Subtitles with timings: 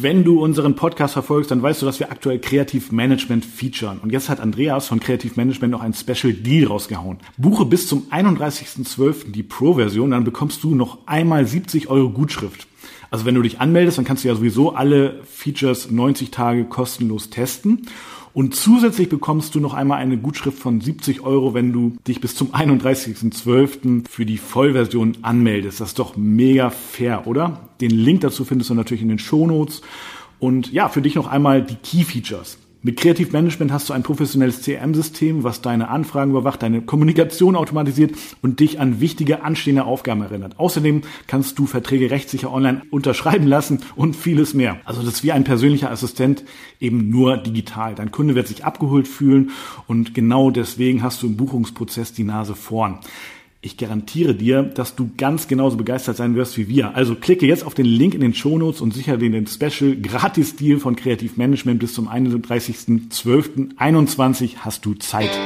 [0.00, 3.98] Wenn du unseren Podcast verfolgst, dann weißt du, dass wir aktuell Kreativmanagement featuren.
[3.98, 7.18] Und jetzt hat Andreas von Kreativmanagement noch ein Special Deal rausgehauen.
[7.36, 9.32] Buche bis zum 31.12.
[9.32, 12.68] die Pro-Version, dann bekommst du noch einmal 70 Euro Gutschrift.
[13.10, 17.30] Also wenn du dich anmeldest, dann kannst du ja sowieso alle Features 90 Tage kostenlos
[17.30, 17.88] testen.
[18.32, 22.34] Und zusätzlich bekommst du noch einmal eine Gutschrift von 70 Euro, wenn du dich bis
[22.34, 24.08] zum 31.12.
[24.08, 25.80] für die Vollversion anmeldest.
[25.80, 27.68] Das ist doch mega fair, oder?
[27.80, 29.82] Den Link dazu findest du natürlich in den Shownotes.
[30.38, 32.58] Und ja, für dich noch einmal die Key Features.
[32.80, 38.12] Mit Creative Management hast du ein professionelles CRM-System, was deine Anfragen überwacht, deine Kommunikation automatisiert
[38.40, 40.60] und dich an wichtige anstehende Aufgaben erinnert.
[40.60, 44.78] Außerdem kannst du Verträge rechtssicher online unterschreiben lassen und vieles mehr.
[44.84, 46.44] Also das ist wie ein persönlicher Assistent,
[46.78, 47.96] eben nur digital.
[47.96, 49.50] Dein Kunde wird sich abgeholt fühlen
[49.88, 53.00] und genau deswegen hast du im Buchungsprozess die Nase vorn.
[53.60, 56.94] Ich garantiere dir, dass du ganz genauso begeistert sein wirst wie wir.
[56.94, 60.78] Also klicke jetzt auf den Link in den Shownotes und sichere dir den Special Gratis-Deal
[60.78, 65.36] von Kreativ Management bis zum 31.12.21 hast du Zeit.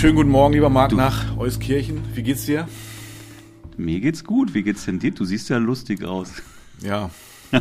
[0.00, 2.00] Schönen guten Morgen, lieber Marc, nach Euskirchen.
[2.14, 2.66] Wie geht's dir?
[3.76, 4.54] Mir geht's gut.
[4.54, 5.10] Wie geht's denn dir?
[5.10, 6.32] Du siehst ja lustig aus.
[6.82, 7.10] Ja.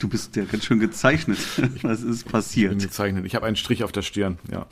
[0.00, 1.38] Du bist ja ganz schön gezeichnet.
[1.82, 2.72] Was ist passiert?
[2.72, 3.24] Ich bin gezeichnet.
[3.24, 4.38] Ich habe einen Strich auf der Stirn.
[4.52, 4.66] Ja,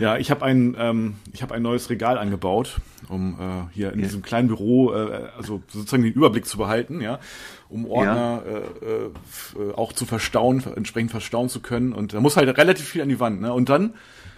[0.00, 0.16] ja.
[0.16, 4.06] Ich habe ein, ähm, ich habe ein neues Regal angebaut, um äh, hier in ja.
[4.06, 7.20] diesem kleinen Büro, äh, also sozusagen den Überblick zu behalten, ja,
[7.68, 8.58] um Ordner ja.
[8.58, 11.92] Äh, äh, auch zu verstauen, entsprechend verstauen zu können.
[11.92, 13.40] Und da muss halt relativ viel an die Wand.
[13.40, 13.52] Ne?
[13.52, 13.94] Und dann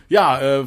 [0.08, 0.64] ja, äh,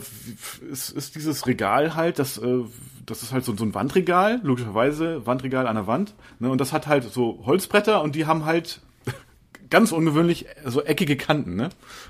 [0.70, 2.60] ist, ist dieses Regal halt, das, äh,
[3.06, 6.14] das ist halt so, so ein Wandregal, logischerweise Wandregal an der Wand.
[6.40, 6.50] Ne?
[6.50, 8.82] Und das hat halt so Holzbretter und die haben halt
[9.70, 11.56] ganz ungewöhnlich so eckige Kanten.
[11.56, 11.70] Ne?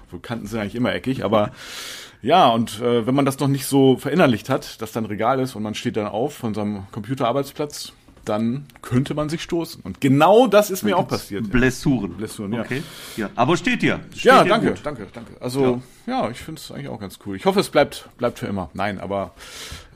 [0.09, 1.51] Wo Kanten sind eigentlich immer eckig, aber
[2.21, 5.39] ja, und äh, wenn man das noch nicht so verinnerlicht hat, dass da ein Regal
[5.39, 7.93] ist und man steht dann auf von seinem Computerarbeitsplatz,
[8.25, 9.81] dann könnte man sich stoßen.
[9.83, 11.51] Und genau das ist mir auch passiert.
[11.51, 12.13] Blessuren.
[12.13, 12.61] Blessuren, ja.
[12.61, 12.83] Okay.
[13.17, 13.99] Ja, aber steht dir.
[14.11, 14.81] Steht ja, danke, gut.
[14.83, 15.33] danke, danke.
[15.39, 17.35] Also, ja, ja ich finde es eigentlich auch ganz cool.
[17.35, 18.69] Ich hoffe, es bleibt, bleibt für immer.
[18.73, 19.33] Nein, aber.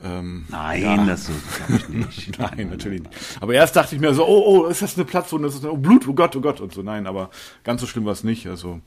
[0.04, 1.04] Ähm, Nein, ja.
[1.04, 2.38] das glaube ich nicht.
[2.38, 3.14] Nein, natürlich nicht.
[3.40, 5.48] Aber erst dachte ich mir so, oh, oh, ist das eine Platzwunde?
[5.48, 6.06] Ist das oh, Blut?
[6.08, 6.60] Oh Gott, oh Gott.
[6.60, 7.30] Und so, nein, aber
[7.64, 8.46] ganz so schlimm war es nicht.
[8.46, 8.80] Also.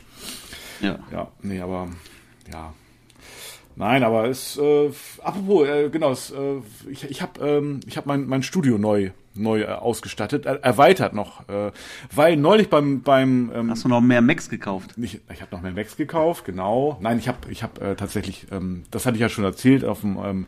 [0.82, 1.00] Ja.
[1.12, 1.90] Ja, nee, aber.
[2.52, 2.74] Ja,
[3.80, 4.92] Nein, aber es äh,
[5.24, 6.58] apropos äh, genau, es, äh,
[6.90, 11.14] ich, ich habe ähm, ich habe mein mein Studio neu neu äh, ausgestattet, er, erweitert
[11.14, 11.72] noch, äh,
[12.14, 14.92] weil neulich beim beim ähm, hast du noch mehr Macs gekauft?
[14.98, 16.98] Ich, ich habe noch mehr Macs gekauft, genau.
[17.02, 20.02] Nein, ich habe ich habe äh, tatsächlich, ähm, das hatte ich ja schon erzählt, auf
[20.02, 20.46] dem ähm,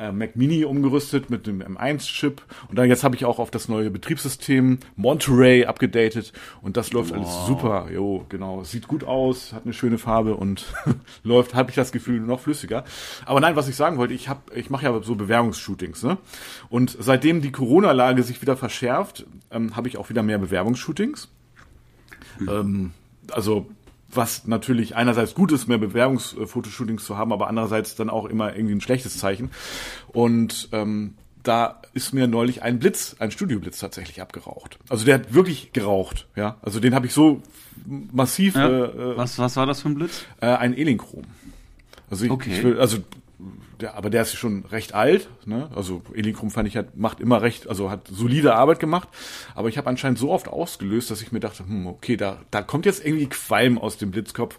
[0.00, 3.68] äh, Mac Mini umgerüstet mit dem M1-Chip und dann jetzt habe ich auch auf das
[3.68, 7.18] neue Betriebssystem Monterey abgedatet und das läuft wow.
[7.18, 7.88] alles super.
[7.92, 10.72] Jo, genau, sieht gut aus, hat eine schöne Farbe und
[11.22, 12.84] läuft, habe ich das Gefühl, noch flüssiger.
[13.26, 16.18] Aber nein, was ich sagen wollte, ich habe, ich mache ja so Bewerbungsshootings, ne?
[16.68, 21.28] Und seitdem die Corona-Lage sich wieder verschärft, ähm, habe ich auch wieder mehr Bewerbungsshootings.
[22.38, 22.48] Mhm.
[22.48, 22.90] Ähm,
[23.32, 23.68] also
[24.12, 28.74] was natürlich einerseits gut ist, mehr Bewerbungsfotoshootings zu haben, aber andererseits dann auch immer irgendwie
[28.74, 29.50] ein schlechtes Zeichen.
[30.08, 34.78] Und ähm, da ist mir neulich ein Blitz, ein Studioblitz tatsächlich abgeraucht.
[34.88, 36.56] Also der hat wirklich geraucht, ja.
[36.62, 37.42] Also den habe ich so
[37.86, 38.54] massiv.
[38.56, 38.68] Ja.
[38.68, 40.24] Äh, äh was, was war das für ein Blitz?
[40.40, 41.24] Äh, ein Elinchrom.
[42.10, 42.50] Also ich, okay.
[42.52, 42.98] ich will, also
[43.80, 45.28] der, aber der ist schon recht alt.
[45.44, 45.68] Ne?
[45.74, 49.08] Also Elinkrum fand ich hat macht immer recht, also hat solide Arbeit gemacht.
[49.54, 52.62] Aber ich habe anscheinend so oft ausgelöst, dass ich mir dachte, hm, okay, da da
[52.62, 54.58] kommt jetzt irgendwie Qualm aus dem Blitzkopf.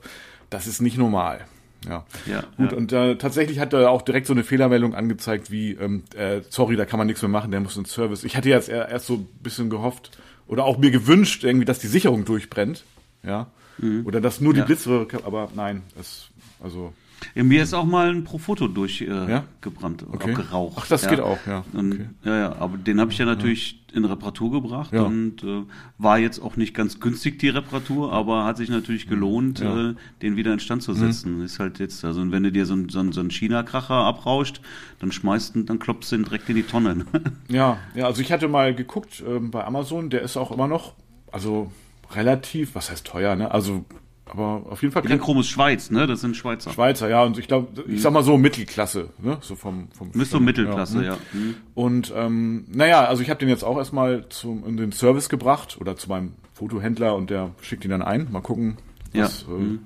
[0.50, 1.46] Das ist nicht normal.
[1.88, 2.72] Ja, ja gut.
[2.72, 2.78] Ja.
[2.78, 6.76] Und äh, tatsächlich hat er auch direkt so eine Fehlermeldung angezeigt, wie ähm, äh, sorry,
[6.76, 8.24] da kann man nichts mehr machen, der muss ins Service.
[8.24, 10.12] Ich hatte jetzt erst so ein bisschen gehofft
[10.48, 12.84] oder auch mir gewünscht, irgendwie, dass die Sicherung durchbrennt.
[13.24, 13.48] Ja.
[13.78, 14.06] Mhm.
[14.06, 14.66] Oder dass nur die ja.
[14.66, 16.30] Blitze, aber nein, es
[16.64, 16.94] also
[17.36, 20.12] ja, mir ist auch mal ein Profoto durchgebrannt äh, ja?
[20.12, 20.34] okay.
[20.34, 20.78] geraucht.
[20.80, 21.10] Ach, das ja.
[21.10, 21.64] geht auch, ja.
[21.74, 22.06] Und, okay.
[22.24, 25.64] Ja, ja, aber den habe ich ja natürlich in Reparatur gebracht und äh,
[25.98, 30.36] war jetzt auch nicht ganz günstig die Reparatur, aber hat sich natürlich gelohnt, äh, den
[30.38, 31.40] wieder instand zu setzen.
[31.40, 31.46] Mhm.
[31.46, 34.62] Ist halt jetzt, also wenn du dir so, so, so einen China-Kracher abrauscht,
[35.00, 37.06] dann schmeißt dann klopfst du ihn direkt in die Tonne.
[37.50, 40.94] ja, ja, also ich hatte mal geguckt ähm, bei Amazon, der ist auch immer noch,
[41.32, 41.72] also
[42.12, 43.52] relativ, was heißt teuer, ne?
[43.52, 43.86] Also
[44.26, 45.04] aber auf jeden Fall.
[45.04, 46.08] Chrom ist Schweiz, ne?
[46.08, 46.72] Das sind Schweizer.
[46.72, 47.24] Schweizer, ja.
[47.24, 49.38] Und ich glaube, ich sag mal so Mittelklasse, ne?
[49.42, 50.12] So vom vom.
[50.12, 51.14] Bist du Mittelklasse, ja.
[51.14, 51.18] ja.
[51.34, 51.56] Mhm.
[51.74, 55.78] Und ähm, naja, also ich habe den jetzt auch erstmal zum in den Service gebracht
[55.82, 58.28] oder zu meinem Fotohändler und der schickt ihn dann ein.
[58.32, 58.78] Mal gucken,
[59.14, 59.56] was, ja.
[59.56, 59.80] äh, mhm.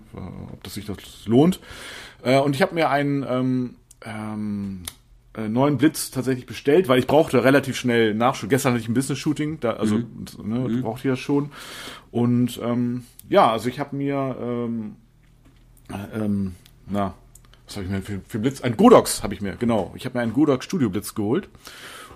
[0.52, 1.60] ob das sich das lohnt.
[2.24, 4.84] Äh, und ich habe mir einen ähm, ähm,
[5.38, 8.50] äh, neuen Blitz tatsächlich bestellt, weil ich brauchte relativ schnell Nachschub.
[8.50, 10.26] Gestern hatte ich ein Business-Shooting, da, also mhm.
[10.44, 10.82] ne, mhm.
[10.82, 11.52] brauchte ich das schon.
[12.12, 14.96] Und ähm, ja, also ich habe mir ähm,
[15.90, 16.56] äh, ähm,
[16.88, 17.14] na,
[17.66, 18.62] was habe ich mir für, für Blitz?
[18.62, 19.94] Ein Godox habe ich mir, genau.
[19.96, 21.50] Ich habe mir einen Godox Studio Blitz geholt.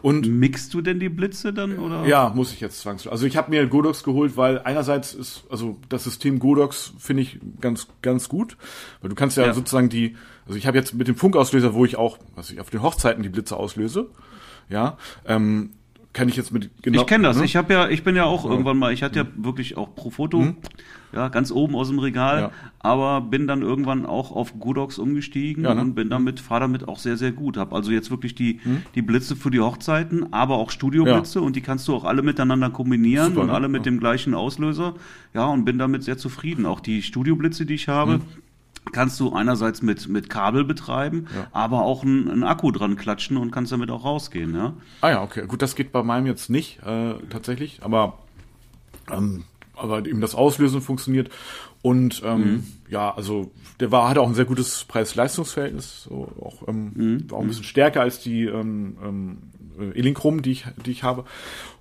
[0.01, 2.06] Und mixt du denn die Blitze dann oder?
[2.06, 3.12] Ja, muss ich jetzt zwangsläufig.
[3.12, 7.40] Also ich habe mir Godox geholt, weil einerseits ist also das System Godox finde ich
[7.60, 8.57] ganz ganz gut,
[9.01, 9.54] weil du kannst ja, ja.
[9.54, 10.16] sozusagen die
[10.46, 13.24] also ich habe jetzt mit dem Funkauslöser, wo ich auch was ich auf den Hochzeiten
[13.24, 14.10] die Blitze auslöse,
[14.69, 15.72] ja, ähm,
[16.13, 17.02] kann ich jetzt mit genau.
[17.02, 17.38] Ich kenne das.
[17.38, 17.45] Ne?
[17.45, 18.52] Ich habe ja, ich bin ja auch ja.
[18.52, 18.94] irgendwann mal.
[18.94, 19.45] Ich hatte ja mhm.
[19.45, 20.57] wirklich auch pro Foto, mhm.
[21.11, 22.39] Ja, ganz oben aus dem Regal.
[22.39, 22.51] Ja.
[22.79, 25.81] Aber bin dann irgendwann auch auf Godox umgestiegen ja, ne?
[25.81, 27.57] und bin damit, fahre damit auch sehr, sehr gut.
[27.57, 28.83] Hab also jetzt wirklich die mhm.
[28.95, 32.69] die Blitze für die Hochzeiten, aber auch Studioblitze und die kannst du auch alle miteinander
[32.69, 33.53] kombinieren Super, und ne?
[33.53, 34.95] alle mit dem gleichen Auslöser.
[35.33, 36.65] Ja, und bin damit sehr zufrieden.
[36.65, 38.21] Auch die Studioblitze, die ich habe mhm
[38.91, 41.47] kannst du einerseits mit, mit Kabel betreiben, ja.
[41.51, 44.56] aber auch einen, Akku dran klatschen und kannst damit auch rausgehen.
[44.56, 44.73] Ja?
[45.01, 45.45] Ah ja, okay.
[45.47, 48.17] Gut, das geht bei meinem jetzt nicht äh, tatsächlich, aber,
[49.11, 49.44] ähm,
[49.80, 51.30] aber eben das Auslösen funktioniert.
[51.81, 52.64] Und ähm, mhm.
[52.90, 57.28] ja, also der war, hatte auch ein sehr gutes Preis-Leistungs-Verhältnis, so auch, ähm, mhm.
[57.31, 59.38] auch ein bisschen stärker als die ähm, ähm,
[59.94, 61.24] Elinchrom, die ich, die ich habe.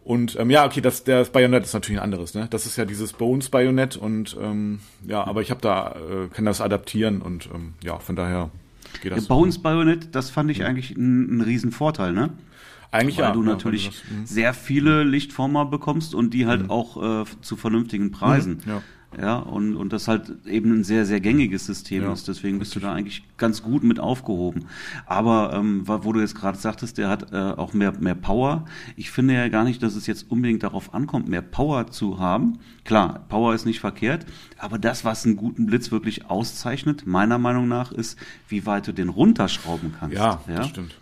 [0.05, 2.47] Und ähm, ja, okay, das, das Bajonett ist natürlich ein anderes, ne?
[2.49, 6.45] Das ist ja dieses Bones Bajonett und ähm, ja, aber ich habe da äh, kann
[6.45, 8.51] das adaptieren und ähm, ja, von daher
[9.03, 9.25] geht das.
[9.25, 10.67] Der Bones Bajonett, das fand ich ja.
[10.67, 12.31] eigentlich ein, ein Riesenvorteil, ne?
[12.91, 13.33] Eigentlich Weil ja.
[13.33, 14.27] du natürlich ja, das, mhm.
[14.27, 16.71] sehr viele Lichtformer bekommst und die halt mhm.
[16.71, 18.63] auch äh, zu vernünftigen Preisen.
[18.65, 18.83] Mhm, ja.
[19.19, 22.29] Ja, und, und das halt eben ein sehr, sehr gängiges System ja, ist.
[22.29, 24.67] Deswegen bist du da eigentlich ganz gut mit aufgehoben.
[25.07, 28.67] Aber ähm, wo du jetzt gerade sagtest, der hat äh, auch mehr, mehr Power.
[28.97, 32.59] Ich finde ja gar nicht, dass es jetzt unbedingt darauf ankommt, mehr Power zu haben.
[32.85, 34.27] Klar, Power ist nicht verkehrt,
[34.59, 38.19] aber das, was einen guten Blitz wirklich auszeichnet, meiner Meinung nach, ist,
[38.49, 40.17] wie weit du den runterschrauben kannst.
[40.17, 40.57] Ja, ja?
[40.57, 40.95] das stimmt.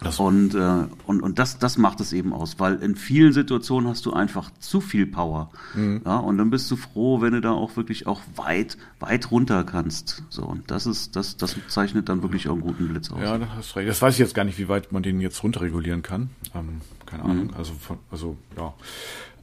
[0.00, 3.88] Das und, äh, und, und das, das macht es eben aus, weil in vielen Situationen
[3.88, 5.50] hast du einfach zu viel Power.
[5.74, 6.02] Mhm.
[6.04, 9.64] Ja, und dann bist du froh, wenn du da auch wirklich auch weit, weit runter
[9.64, 10.22] kannst.
[10.28, 13.20] So, und das ist, das, das zeichnet dann wirklich auch einen guten Blitz aus.
[13.20, 13.88] Ja, das hast recht.
[13.88, 16.30] Das weiß ich jetzt gar nicht, wie weit man den jetzt runterregulieren kann.
[16.54, 17.46] Ähm, keine Ahnung.
[17.46, 17.54] Mhm.
[17.56, 17.72] Also,
[18.10, 18.74] also, ja.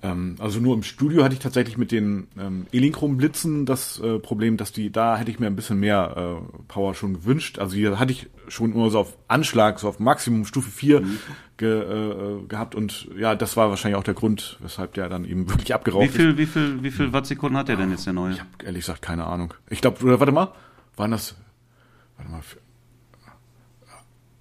[0.05, 4.57] Ähm, also nur im Studio hatte ich tatsächlich mit den ähm, Elinchrom-Blitzen das äh, Problem,
[4.57, 7.57] dass die, da hätte ich mir ein bisschen mehr äh, Power schon gewünscht.
[7.59, 11.19] Also hier hatte ich schon nur so auf Anschlag, so auf Maximum Stufe 4 mhm.
[11.57, 15.49] ge, äh, gehabt und ja, das war wahrscheinlich auch der Grund, weshalb der dann eben
[15.49, 16.37] wirklich abgeraucht wie viel, ist.
[16.37, 18.33] Wie viel, wie viel Wattsekunden hat der denn jetzt der neue?
[18.33, 19.53] Ich habe ehrlich gesagt keine Ahnung.
[19.69, 20.49] Ich glaube, warte mal,
[20.97, 21.35] waren das,
[22.17, 22.41] warte mal,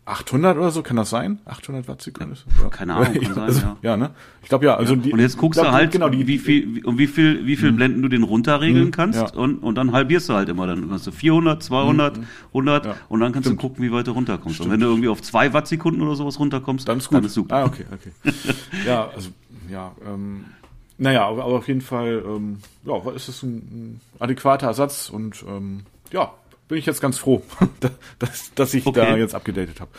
[0.07, 1.39] 800 oder so, kann das sein?
[1.47, 2.37] 800 Watt Sekunden?
[2.61, 2.69] Ja.
[2.69, 3.91] Keine Ahnung, kann also, sein, ja.
[3.91, 4.11] Ja, ne?
[4.43, 4.77] Ich glaube ja.
[4.77, 5.01] Also ja.
[5.01, 7.57] Die, und jetzt guckst glaub, du halt, genau, die, wie viel, um wie viel, wie
[7.57, 7.77] viel mhm.
[7.77, 8.91] Blenden du den runterregeln mhm.
[8.91, 10.67] kannst und, und dann halbierst du halt immer.
[10.67, 12.27] Dann hast du 400, 200, mhm.
[12.49, 12.95] 100 ja.
[13.09, 13.63] und dann kannst Stimmt.
[13.63, 14.57] du gucken, wie weit du runterkommst.
[14.57, 14.67] Stimmt.
[14.67, 17.17] Und wenn du irgendwie auf 2 Wattsekunden oder sowas runterkommst, dann ist, gut.
[17.17, 17.57] dann ist super.
[17.57, 18.35] Ah, okay, okay.
[18.87, 19.31] ja, also,
[19.71, 20.45] ja, ähm,
[20.99, 25.45] naja, aber, aber auf jeden Fall, ähm, ja, ist es ein, ein adäquater Ersatz und,
[25.49, 25.81] ähm,
[26.13, 26.31] ja,
[26.69, 27.43] bin ich jetzt ganz froh,
[28.19, 29.01] dass, dass ich okay.
[29.01, 29.91] da jetzt abgedatet habe.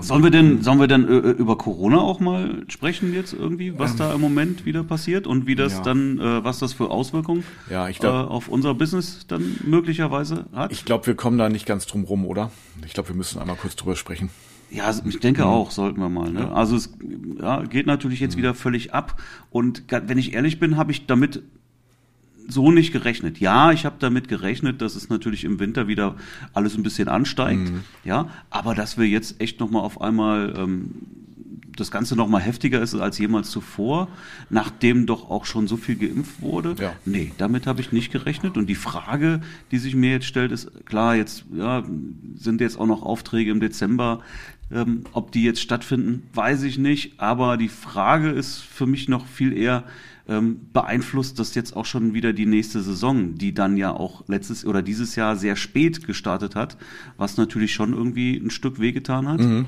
[0.00, 3.92] sollen wir denn, sollen wir denn äh, über Corona auch mal sprechen jetzt irgendwie, was
[3.92, 5.82] ähm, da im Moment wieder passiert und wie das ja.
[5.82, 10.46] dann, äh, was das für Auswirkungen ja, ich glaub, äh, auf unser Business dann möglicherweise
[10.52, 10.72] hat?
[10.72, 12.50] Ich glaube, wir kommen da nicht ganz drum rum, oder?
[12.86, 14.30] Ich glaube, wir müssen einmal kurz drüber sprechen.
[14.70, 15.48] Ja, ich denke mhm.
[15.48, 16.32] auch, sollten wir mal.
[16.32, 16.40] Ne?
[16.40, 16.52] Ja.
[16.52, 16.90] Also es
[17.40, 18.38] ja, geht natürlich jetzt mhm.
[18.38, 19.20] wieder völlig ab.
[19.50, 21.42] Und wenn ich ehrlich bin, habe ich damit
[22.48, 23.40] so nicht gerechnet.
[23.40, 26.16] Ja, ich habe damit gerechnet, dass es natürlich im Winter wieder
[26.52, 27.70] alles ein bisschen ansteigt.
[27.70, 27.80] Mhm.
[28.04, 30.90] Ja, aber dass wir jetzt echt noch mal auf einmal ähm,
[31.76, 34.08] das Ganze noch mal heftiger ist als jemals zuvor,
[34.50, 36.74] nachdem doch auch schon so viel geimpft wurde.
[36.78, 36.92] Ja.
[37.04, 38.56] Nee, damit habe ich nicht gerechnet.
[38.56, 41.84] Und die Frage, die sich mir jetzt stellt, ist klar, jetzt ja,
[42.36, 44.20] sind jetzt auch noch Aufträge im Dezember.
[44.72, 47.20] Ähm, ob die jetzt stattfinden, weiß ich nicht.
[47.20, 49.84] Aber die Frage ist für mich noch viel eher,
[50.28, 54.64] ähm, beeinflusst das jetzt auch schon wieder die nächste Saison, die dann ja auch letztes
[54.64, 56.76] oder dieses Jahr sehr spät gestartet hat,
[57.16, 59.40] was natürlich schon irgendwie ein Stück wehgetan hat.
[59.40, 59.66] Mhm.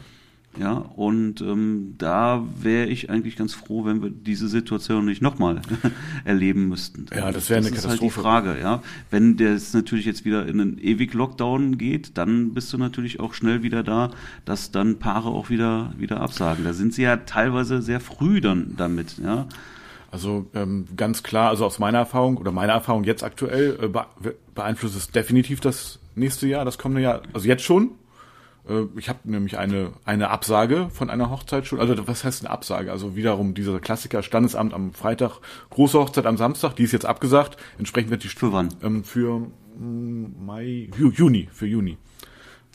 [0.58, 5.60] Ja, und ähm, da wäre ich eigentlich ganz froh, wenn wir diese Situation nicht nochmal
[6.24, 7.06] erleben müssten.
[7.14, 8.20] Ja, das wäre eine das Katastrophe.
[8.20, 8.82] Ist halt die Frage, ja.
[9.10, 13.34] Wenn das natürlich jetzt wieder in einen ewig Lockdown geht, dann bist du natürlich auch
[13.34, 14.12] schnell wieder da,
[14.46, 16.64] dass dann Paare auch wieder wieder absagen.
[16.64, 19.46] Da sind sie ja teilweise sehr früh dann damit, ja.
[20.10, 24.96] Also ähm, ganz klar, also aus meiner Erfahrung oder meiner Erfahrung jetzt aktuell äh, beeinflusst
[24.96, 27.92] es definitiv das nächste Jahr, das kommende Jahr, also jetzt schon.
[28.68, 31.80] Äh, ich habe nämlich eine, eine Absage von einer Hochzeit schon.
[31.80, 32.92] Also was heißt eine Absage?
[32.92, 37.56] Also wiederum dieser Klassiker Standesamt am Freitag, große Hochzeit am Samstag, die ist jetzt abgesagt.
[37.78, 38.68] Entsprechend wird die für wann?
[38.82, 39.40] Ähm, für
[39.78, 41.98] mm, Mai, Juni, für Juni.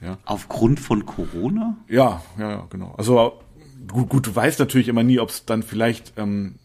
[0.02, 0.18] Ja.
[0.26, 1.78] Aufgrund von Corona?
[1.88, 2.96] Ja, ja, ja, genau.
[2.98, 3.40] Also
[3.88, 6.56] gut, gut, du weißt natürlich immer nie, ob es dann vielleicht ähm,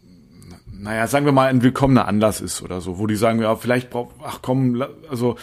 [0.78, 3.90] naja, sagen wir mal, ein willkommener Anlass ist oder so, wo die sagen, ja, vielleicht
[3.90, 5.36] braucht, ach komm, also,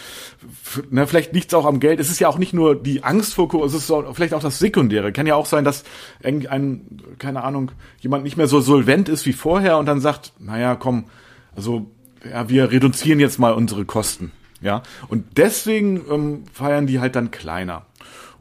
[0.89, 1.99] na, vielleicht liegt's auch am Geld.
[1.99, 4.41] Es ist ja auch nicht nur die Angst vor Corona, es ist auch, vielleicht auch
[4.41, 5.11] das Sekundäre.
[5.11, 5.83] Kann ja auch sein, dass
[6.23, 6.85] ein,
[7.19, 11.05] keine Ahnung, jemand nicht mehr so solvent ist wie vorher und dann sagt, naja, komm,
[11.55, 11.87] also,
[12.29, 14.83] ja, wir reduzieren jetzt mal unsere Kosten, ja.
[15.07, 17.85] Und deswegen ähm, feiern die halt dann kleiner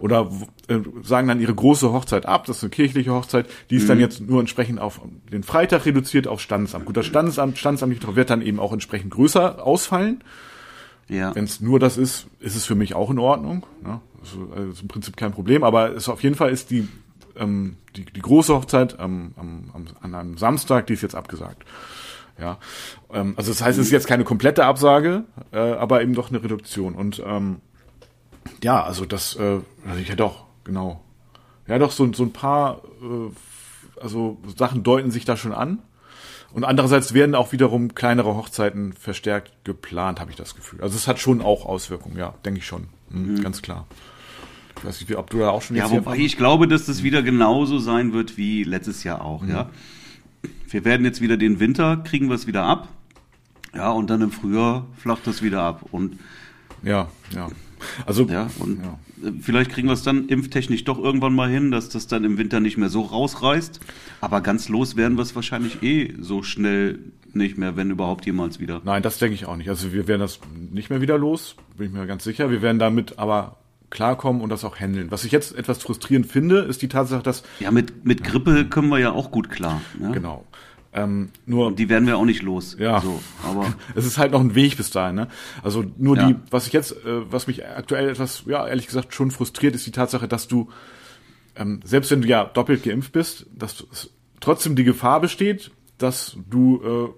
[0.03, 0.29] oder
[0.67, 3.89] äh, sagen dann ihre große Hochzeit ab, das ist eine kirchliche Hochzeit, die ist mhm.
[3.89, 6.87] dann jetzt nur entsprechend auf den Freitag reduziert auf Standesamt.
[6.87, 10.25] Gut, das Standesamt, Standesamt wird dann eben auch entsprechend größer ausfallen.
[11.09, 11.35] Ja.
[11.35, 13.65] Wenn es nur das ist, ist es für mich auch in Ordnung.
[13.83, 14.01] Ne?
[14.21, 16.89] Also, also ist im Prinzip kein Problem, aber es auf jeden Fall ist die
[17.37, 21.65] ähm, die, die große Hochzeit am, am, am, an einem Samstag, die ist jetzt abgesagt.
[22.41, 22.59] Ja,
[23.13, 26.43] ähm, also das heißt, es ist jetzt keine komplette Absage, äh, aber eben doch eine
[26.43, 26.95] Reduktion.
[26.95, 27.61] Und ähm,
[28.63, 31.03] ja, also das, äh, also ich hätte auch, genau.
[31.67, 35.79] Ja, doch, so, so ein paar, äh, also Sachen deuten sich da schon an.
[36.53, 40.83] Und andererseits werden auch wiederum kleinere Hochzeiten verstärkt geplant, habe ich das Gefühl.
[40.83, 42.89] Also es hat schon auch Auswirkungen, ja, denke ich schon.
[43.09, 43.43] Mhm, mhm.
[43.43, 43.87] Ganz klar.
[44.77, 47.23] Ich weiß nicht, ob du da auch schon Ja, wobei ich glaube, dass das wieder
[47.23, 49.51] genauso sein wird wie letztes Jahr auch, mhm.
[49.51, 49.71] ja.
[50.69, 52.89] Wir werden jetzt wieder den Winter, kriegen wir es wieder ab.
[53.75, 55.85] Ja, und dann im Frühjahr flacht das wieder ab.
[55.93, 56.19] Und
[56.83, 57.49] ja, ja.
[58.07, 58.99] Also ja, und ja.
[59.41, 62.61] vielleicht kriegen wir es dann impftechnisch doch irgendwann mal hin, dass das dann im Winter
[62.61, 63.81] nicht mehr so rausreißt.
[64.21, 66.99] Aber ganz los werden wir es wahrscheinlich eh so schnell
[67.35, 68.81] nicht mehr, wenn überhaupt jemals wieder.
[68.85, 69.69] Nein, das denke ich auch nicht.
[69.69, 72.51] Also wir werden das nicht mehr wieder los, bin ich mir ganz sicher.
[72.51, 73.57] Wir werden damit aber
[73.91, 75.11] klarkommen und das auch handeln.
[75.11, 78.89] Was ich jetzt etwas frustrierend finde, ist die Tatsache, dass ja mit mit Grippe kommen
[78.89, 79.81] wir ja auch gut klar.
[79.99, 80.13] Ne?
[80.13, 80.47] Genau.
[80.95, 82.77] Ähm, nur und die werden wir auch nicht los.
[82.79, 85.17] Ja, so, aber es ist halt noch ein Weg bis dahin.
[85.17, 85.29] Ne?
[85.63, 86.27] Also nur ja.
[86.27, 89.87] die, was ich jetzt, äh, was mich aktuell etwas, ja ehrlich gesagt schon frustriert, ist
[89.87, 90.69] die Tatsache, dass du
[91.57, 93.87] ähm, selbst wenn du ja doppelt geimpft bist, dass
[94.41, 97.15] trotzdem die Gefahr besteht, dass du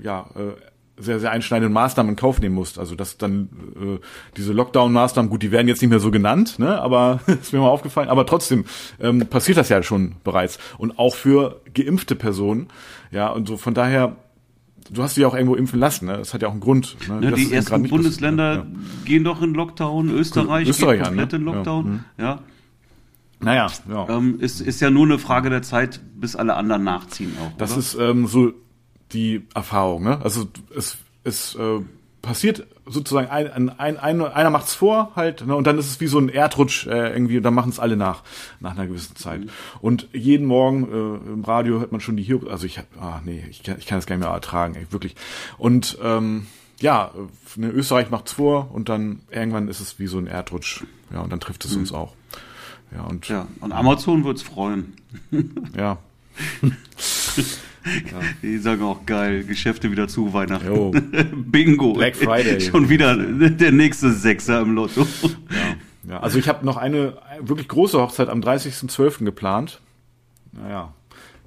[0.00, 0.54] äh, ja äh,
[1.00, 2.78] sehr, sehr einschneidende Maßnahmen in Kauf nehmen musst.
[2.78, 3.98] Also dass dann äh,
[4.36, 6.80] diese Lockdown-Maßnahmen, gut, die werden jetzt nicht mehr so genannt, ne?
[6.80, 8.64] aber ist mir mal aufgefallen, aber trotzdem
[9.00, 10.58] ähm, passiert das ja schon bereits.
[10.78, 12.68] Und auch für geimpfte Personen.
[13.10, 14.16] Ja, und so von daher,
[14.90, 16.18] du hast dich auch irgendwo impfen lassen, ne?
[16.18, 16.96] Das hat ja auch einen Grund.
[17.08, 17.20] Ne?
[17.22, 18.66] Ja, die ersten Bundesländer ja.
[19.04, 21.50] gehen doch in Lockdown, Österreich, Österreich geht komplett an, ne?
[21.50, 21.86] in Lockdown.
[21.86, 21.90] Ja.
[21.90, 22.04] Mhm.
[22.18, 22.42] ja.
[23.40, 24.08] Naja, ja.
[24.08, 27.56] Ähm, ist, ist ja nur eine Frage der Zeit, bis alle anderen nachziehen auch.
[27.56, 27.78] Das oder?
[27.78, 28.52] ist ähm, so
[29.12, 30.04] die Erfahrung.
[30.04, 30.20] Ne?
[30.22, 31.80] Also es, es äh,
[32.22, 36.06] passiert sozusagen, ein, ein, ein, einer macht's vor halt, ne, und dann ist es wie
[36.06, 38.22] so ein Erdrutsch äh, irgendwie, und dann machen es alle nach,
[38.60, 39.40] nach einer gewissen Zeit.
[39.40, 39.50] Mhm.
[39.80, 43.44] Und jeden Morgen äh, im Radio hört man schon die hier, also ich, ah nee,
[43.50, 45.14] ich, ich kann das gar nicht mehr ertragen, ey, wirklich.
[45.58, 46.46] Und ähm,
[46.80, 47.12] ja,
[47.56, 51.30] ne, Österreich macht's vor und dann irgendwann ist es wie so ein Erdrutsch, ja, und
[51.30, 51.80] dann trifft es mhm.
[51.80, 52.14] uns auch.
[52.94, 54.94] Ja, und, ja, und Amazon wird's freuen.
[55.76, 55.98] ja.
[57.84, 58.20] Ja.
[58.42, 60.66] Die sagen auch geil, Geschäfte wieder zu Weihnachten.
[60.66, 60.90] Jo.
[61.34, 61.94] Bingo.
[61.94, 62.60] Black Friday.
[62.70, 65.06] Schon wieder der nächste Sechser im Lotto.
[65.22, 66.20] Ja, ja.
[66.20, 69.24] also ich habe noch eine wirklich große Hochzeit am 30.12.
[69.24, 69.80] geplant.
[70.52, 70.92] Naja.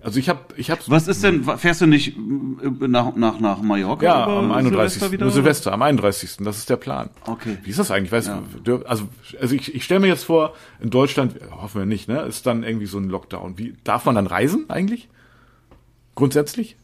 [0.03, 0.81] Also ich habe, ich habe.
[0.87, 1.43] Was ist denn?
[1.43, 4.03] Fährst du nicht äh, nach nach nach Mallorca?
[4.03, 4.93] Ja, am 31.
[4.93, 6.37] Silvester, wieder, Silvester, am 31.
[6.39, 7.11] Das ist der Plan.
[7.27, 7.57] Okay.
[7.63, 8.11] Wie ist das eigentlich?
[8.11, 8.41] Weißt ja.
[8.63, 9.07] du, also
[9.39, 12.63] also ich, ich stelle mir jetzt vor, in Deutschland hoffen wir nicht, ne, ist dann
[12.63, 13.59] irgendwie so ein Lockdown.
[13.59, 15.07] Wie darf man dann reisen eigentlich?
[16.15, 16.75] Grundsätzlich?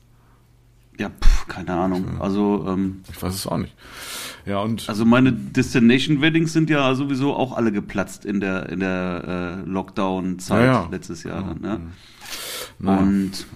[0.99, 2.19] Ja, pf, keine Ahnung.
[2.19, 3.75] Also ähm, ich weiß es auch nicht.
[4.45, 8.79] Ja und also meine Destination Weddings sind ja sowieso auch alle geplatzt in der in
[8.79, 10.87] der äh, Lockdown Zeit ja, ja.
[10.89, 11.41] letztes Jahr.
[11.41, 11.81] Ja, dann, ne?
[12.79, 13.47] Naja, und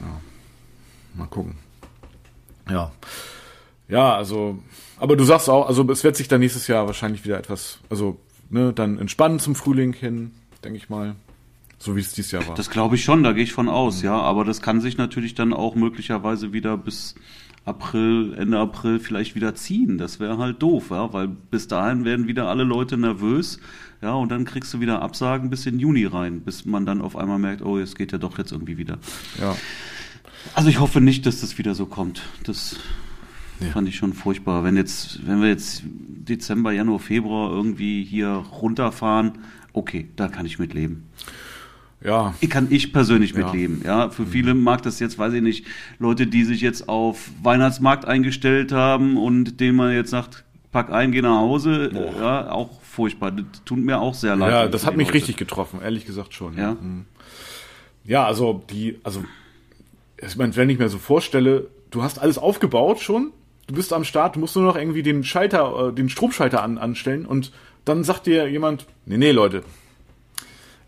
[1.16, 1.56] mal gucken.
[2.70, 2.92] Ja,
[3.88, 4.60] ja, also
[4.98, 8.20] aber du sagst auch, also es wird sich dann nächstes Jahr wahrscheinlich wieder etwas, also
[8.50, 10.32] ne, dann entspannen zum Frühling hin,
[10.64, 11.16] denke ich mal.
[11.82, 12.54] So wie es dieses Jahr war.
[12.54, 14.06] Das glaube ich schon, da gehe ich von aus, mhm.
[14.06, 14.22] ja.
[14.22, 17.16] Aber das kann sich natürlich dann auch möglicherweise wieder bis
[17.66, 19.98] April, Ende April vielleicht wieder ziehen.
[19.98, 23.60] Das wäre halt doof, ja, weil bis dahin werden wieder alle Leute nervös,
[24.00, 27.16] ja, und dann kriegst du wieder Absagen bis in Juni rein, bis man dann auf
[27.16, 29.00] einmal merkt, oh, es geht ja doch jetzt irgendwie wieder.
[29.40, 29.56] Ja.
[30.54, 32.22] Also ich hoffe nicht, dass das wieder so kommt.
[32.44, 32.78] Das
[33.60, 33.70] ja.
[33.70, 34.64] fand ich schon furchtbar.
[34.64, 39.40] Wenn jetzt, wenn wir jetzt Dezember, Januar, Februar irgendwie hier runterfahren,
[39.74, 41.08] okay, da kann ich mit leben.
[42.04, 42.34] Ja.
[42.50, 43.82] Kann ich persönlich mitleben.
[43.86, 44.06] Ja.
[44.06, 45.68] ja, für viele mag das jetzt, weiß ich nicht,
[46.00, 51.12] Leute, die sich jetzt auf Weihnachtsmarkt eingestellt haben und denen man jetzt sagt, pack ein,
[51.12, 51.92] geh nach Hause.
[51.94, 52.14] Boah.
[52.20, 53.32] Ja, auch furchtbar.
[53.32, 54.52] Das tut mir auch sehr leid.
[54.52, 55.16] Ja, das hat mich Leute.
[55.16, 56.58] richtig getroffen, ehrlich gesagt schon.
[56.58, 56.74] Ja.
[56.74, 57.06] Mhm.
[58.04, 59.24] Ja, also die, also
[60.18, 63.32] ich meine, wenn ich mir so vorstelle, du hast alles aufgebaut schon,
[63.68, 66.78] du bist am Start, du musst nur noch irgendwie den Schalter, äh, den Stromschalter an,
[66.78, 67.52] anstellen und
[67.86, 69.64] dann sagt dir jemand, nee, nee, Leute,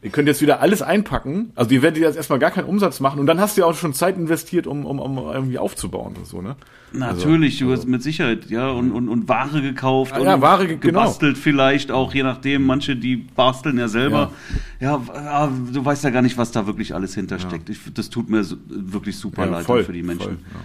[0.04, 3.20] ihr könnt jetzt wieder alles einpacken, also ihr werdet jetzt erstmal gar keinen Umsatz machen
[3.20, 6.28] und dann hast du ja auch schon Zeit investiert, um, um, um irgendwie aufzubauen und
[6.28, 6.56] so, ne?
[6.92, 10.42] Natürlich, also, du hast mit Sicherheit, ja, und, und, und Ware gekauft ah, ja, und
[10.42, 10.80] Ware, genau.
[10.80, 11.44] gebastelt genau.
[11.44, 14.32] vielleicht auch, je nachdem, manche, die basteln ja selber.
[14.80, 17.70] Ja, ja du weißt ja gar nicht, was da wirklich alles hintersteckt.
[17.70, 17.76] Ja.
[17.96, 20.38] das tut mir wirklich super leid voll, für die Menschen.
[20.38, 20.62] Voll,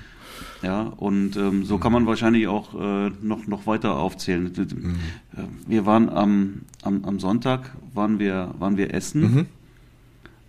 [0.62, 4.52] ja, und ähm, so kann man wahrscheinlich auch äh, noch, noch weiter aufzählen.
[4.56, 4.96] Mhm.
[5.66, 9.46] Wir waren am, am, am Sonntag, waren wir, waren wir essen mhm.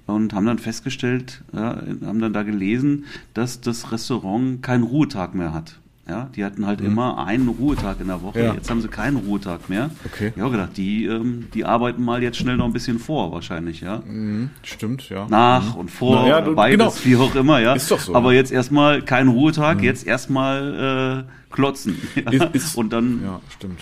[0.07, 5.53] und haben dann festgestellt, ja, haben dann da gelesen, dass das Restaurant keinen Ruhetag mehr
[5.53, 5.79] hat.
[6.09, 6.87] Ja, die hatten halt mhm.
[6.87, 8.43] immer einen Ruhetag in der Woche.
[8.43, 8.53] Ja.
[8.55, 9.91] Jetzt haben sie keinen Ruhetag mehr.
[10.05, 10.33] Okay.
[10.35, 14.01] Ja, gedacht, die, ähm, die arbeiten mal jetzt schnell noch ein bisschen vor, wahrscheinlich, ja.
[14.03, 14.49] Mhm.
[14.63, 15.27] Stimmt, ja.
[15.29, 15.81] Nach mhm.
[15.81, 17.05] und vor, ja, du, beides, genau.
[17.05, 17.73] wie auch immer, ja.
[17.73, 18.15] Ist doch so.
[18.15, 19.83] Aber jetzt erstmal kein Ruhetag, mhm.
[19.83, 22.01] jetzt erstmal äh, klotzen.
[22.15, 22.31] Ja.
[22.31, 23.21] Ist, ist, und dann.
[23.23, 23.81] Ja, stimmt.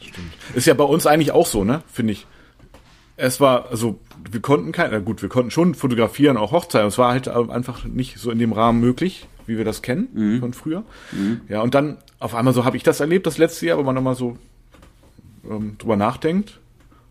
[0.00, 0.32] Stimmt.
[0.54, 2.26] Ist ja bei uns eigentlich auch so, ne, finde ich.
[3.16, 3.98] Es war, also,
[4.30, 6.86] wir konnten kein, na gut, wir konnten schon fotografieren, auch Hochzeiten.
[6.86, 10.40] Es war halt einfach nicht so in dem Rahmen möglich wie wir das kennen mhm.
[10.40, 10.84] von früher.
[11.12, 11.40] Mhm.
[11.48, 13.94] Ja, und dann auf einmal so habe ich das erlebt, das letzte Jahr, wenn man
[13.94, 14.36] nochmal so
[15.48, 16.60] ähm, drüber nachdenkt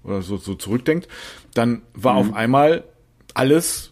[0.03, 1.07] oder so, so zurückdenkt,
[1.53, 2.19] dann war mhm.
[2.19, 2.83] auf einmal
[3.33, 3.91] alles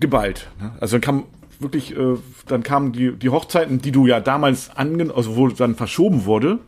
[0.00, 0.48] geballt.
[0.60, 0.72] Ne?
[0.80, 1.24] Also dann kam
[1.58, 5.76] wirklich, äh, dann kamen die, die Hochzeiten, die du ja damals angen, also wo dann
[5.76, 6.58] verschoben wurde,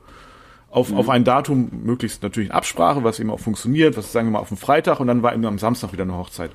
[0.71, 0.97] auf, mhm.
[0.99, 4.38] auf ein Datum, möglichst natürlich in Absprache, was eben auch funktioniert, was sagen wir mal
[4.38, 6.50] auf dem Freitag und dann war eben am Samstag wieder eine Hochzeit.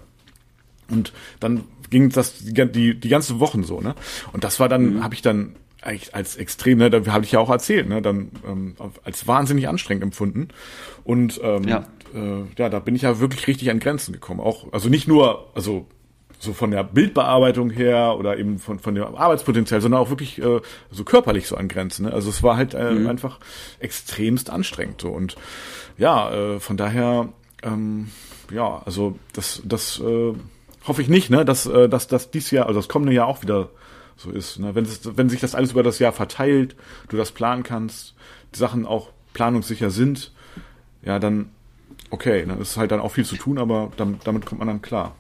[0.90, 3.96] Und dann ging das die, die, ganze Wochen so, ne?
[4.34, 5.04] Und das war dann, mhm.
[5.04, 8.32] habe ich dann eigentlich als extrem, ne, da habe ich ja auch erzählt, ne, dann
[8.46, 10.50] ähm, als wahnsinnig anstrengend empfunden.
[11.04, 11.86] Und ähm, ja.
[12.14, 14.40] Äh, ja, da bin ich ja wirklich richtig an Grenzen gekommen.
[14.40, 15.88] Auch, also nicht nur, also
[16.40, 20.62] so von der Bildbearbeitung her oder eben von, von dem Arbeitspotenzial, sondern auch wirklich äh,
[20.92, 22.06] so körperlich so an Grenzen.
[22.06, 22.14] Ne?
[22.14, 23.08] Also es war halt äh, mhm.
[23.08, 23.40] einfach
[23.80, 25.10] extremst anstrengend so.
[25.10, 25.36] Und
[25.98, 27.30] ja, äh, von daher,
[27.64, 28.10] ähm,
[28.52, 30.34] ja, also das, das äh,
[30.88, 33.42] hoffe ich nicht, ne, dass, äh, dass, dass dies Jahr, also das kommende Jahr auch
[33.42, 33.70] wieder
[34.16, 34.60] so ist.
[34.60, 34.74] Ne?
[34.76, 36.76] Wenn, es, wenn sich das alles über das Jahr verteilt,
[37.10, 38.16] du das planen kannst,
[38.54, 40.34] die Sachen auch planungssicher sind,
[41.04, 41.52] ja, dann
[42.10, 44.82] okay, ne, ist halt dann auch viel zu tun, aber damit, damit kommt man dann
[44.82, 45.16] klar.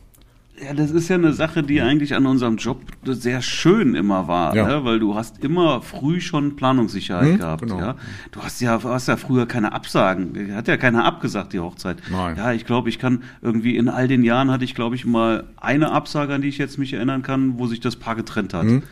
[0.59, 4.55] Ja, das ist ja eine Sache, die eigentlich an unserem Job sehr schön immer war,
[4.55, 4.67] ja.
[4.67, 4.83] ne?
[4.83, 7.61] weil du hast immer früh schon Planungssicherheit hm, gehabt.
[7.61, 7.79] Genau.
[7.79, 7.95] Ja?
[8.31, 11.97] Du hast ja, hast ja früher keine Absagen, hat ja keiner abgesagt, die Hochzeit.
[12.09, 12.37] Nein.
[12.37, 15.43] Ja, ich glaube, ich kann irgendwie in all den Jahren hatte ich, glaube ich, mal
[15.57, 18.63] eine Absage, an die ich jetzt mich erinnern kann, wo sich das Paar getrennt hat.
[18.63, 18.83] Hm.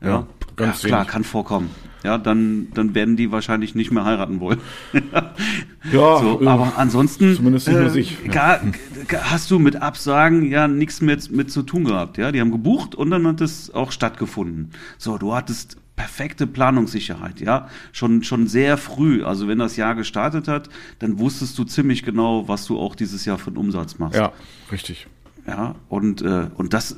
[0.00, 1.70] Ja, ja, ganz ja, klar, kann vorkommen
[2.04, 4.60] ja, dann, dann werden die wahrscheinlich nicht mehr heiraten wollen.
[5.90, 8.18] ja, so, äh, aber ansonsten zumindest nicht äh, nur sich.
[8.30, 8.60] Ja.
[9.22, 12.18] hast du mit Absagen ja nichts mit, mit zu tun gehabt.
[12.18, 14.72] Ja, die haben gebucht und dann hat es auch stattgefunden.
[14.98, 19.24] So, du hattest perfekte Planungssicherheit, ja, schon schon sehr früh.
[19.24, 23.24] Also wenn das Jahr gestartet hat, dann wusstest du ziemlich genau, was du auch dieses
[23.24, 24.18] Jahr für einen Umsatz machst.
[24.18, 24.32] Ja,
[24.70, 25.06] richtig.
[25.46, 26.96] Ja, und äh, und das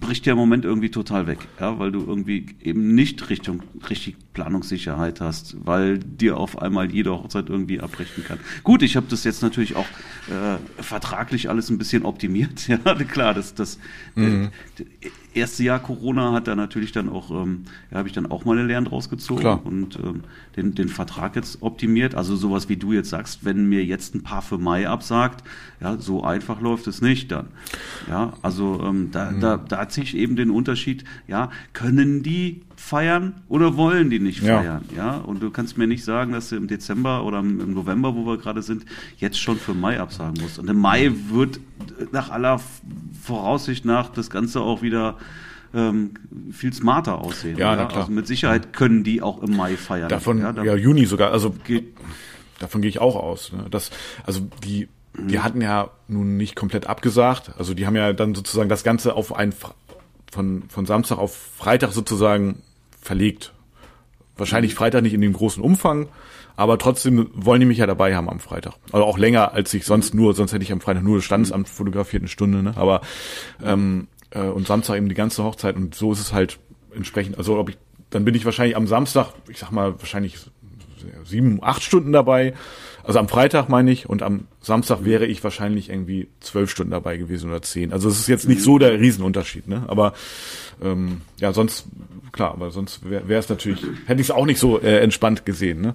[0.00, 4.16] bricht ja im Moment irgendwie total weg, ja, weil du irgendwie eben nicht Richtung richtig
[4.34, 8.38] Planungssicherheit hast, weil dir auf einmal jede Hochzeit irgendwie abbrechen kann.
[8.62, 9.86] Gut, ich habe das jetzt natürlich auch
[10.28, 13.78] äh, vertraglich alles ein bisschen optimiert, ja, klar, das das
[14.14, 14.50] mhm.
[14.78, 18.44] äh, erste Jahr Corona hat da natürlich dann auch, ähm, ja, habe ich dann auch
[18.44, 19.64] mal eine Lehren draus gezogen Klar.
[19.64, 20.22] und ähm,
[20.56, 22.14] den, den Vertrag jetzt optimiert.
[22.14, 25.44] Also sowas wie du jetzt sagst, wenn mir jetzt ein Paar für Mai absagt,
[25.80, 27.48] ja, so einfach läuft es nicht dann.
[28.08, 29.40] Ja, also ähm, da, mhm.
[29.40, 34.40] da, da hat sich eben den Unterschied, ja, können die feiern oder wollen die nicht
[34.40, 34.84] feiern?
[34.94, 35.12] Ja.
[35.12, 38.26] ja, und du kannst mir nicht sagen, dass du im Dezember oder im November, wo
[38.26, 38.84] wir gerade sind,
[39.16, 40.58] jetzt schon für Mai absagen musst.
[40.58, 41.60] Und im Mai wird
[42.12, 42.60] nach aller
[43.22, 45.16] Voraussicht nach das Ganze auch wieder
[45.72, 46.10] ähm,
[46.52, 47.56] viel smarter aussehen.
[47.56, 48.02] Ja, na klar.
[48.02, 50.10] Also mit Sicherheit können die auch im Mai feiern.
[50.10, 51.32] Davon, ja, ja Juni sogar.
[51.32, 51.96] Also geht,
[52.58, 53.50] davon gehe ich auch aus.
[53.52, 53.64] Ne?
[53.70, 53.92] Das,
[54.26, 55.42] also die, die mhm.
[55.42, 57.52] hatten ja nun nicht komplett abgesagt.
[57.56, 59.54] Also die haben ja dann sozusagen das Ganze auf ein
[60.30, 62.62] von, von Samstag auf Freitag sozusagen
[63.04, 63.52] verlegt.
[64.36, 64.74] Wahrscheinlich.
[64.74, 66.08] Freitag nicht in dem großen Umfang,
[66.56, 68.74] aber trotzdem wollen die mich ja dabei haben am Freitag.
[68.90, 71.68] Also auch länger, als ich sonst nur, sonst hätte ich am Freitag nur das Standesamt
[71.68, 72.74] fotografiert, eine Stunde, ne?
[72.76, 73.02] Aber
[73.62, 76.58] ähm, äh, und Samstag eben die ganze Hochzeit und so ist es halt
[76.94, 77.78] entsprechend, also ob ich,
[78.10, 80.38] dann bin ich wahrscheinlich am Samstag, ich sag mal, wahrscheinlich
[81.24, 82.54] sieben, acht Stunden dabei.
[83.04, 87.18] Also am Freitag meine ich und am Samstag wäre ich wahrscheinlich irgendwie zwölf Stunden dabei
[87.18, 87.92] gewesen oder zehn.
[87.92, 89.84] Also es ist jetzt nicht so der Riesenunterschied, ne?
[89.88, 90.14] Aber
[90.82, 91.86] ähm, ja, sonst
[92.32, 95.82] klar, aber sonst wäre es natürlich, hätte ich es auch nicht so äh, entspannt gesehen,
[95.82, 95.94] ne?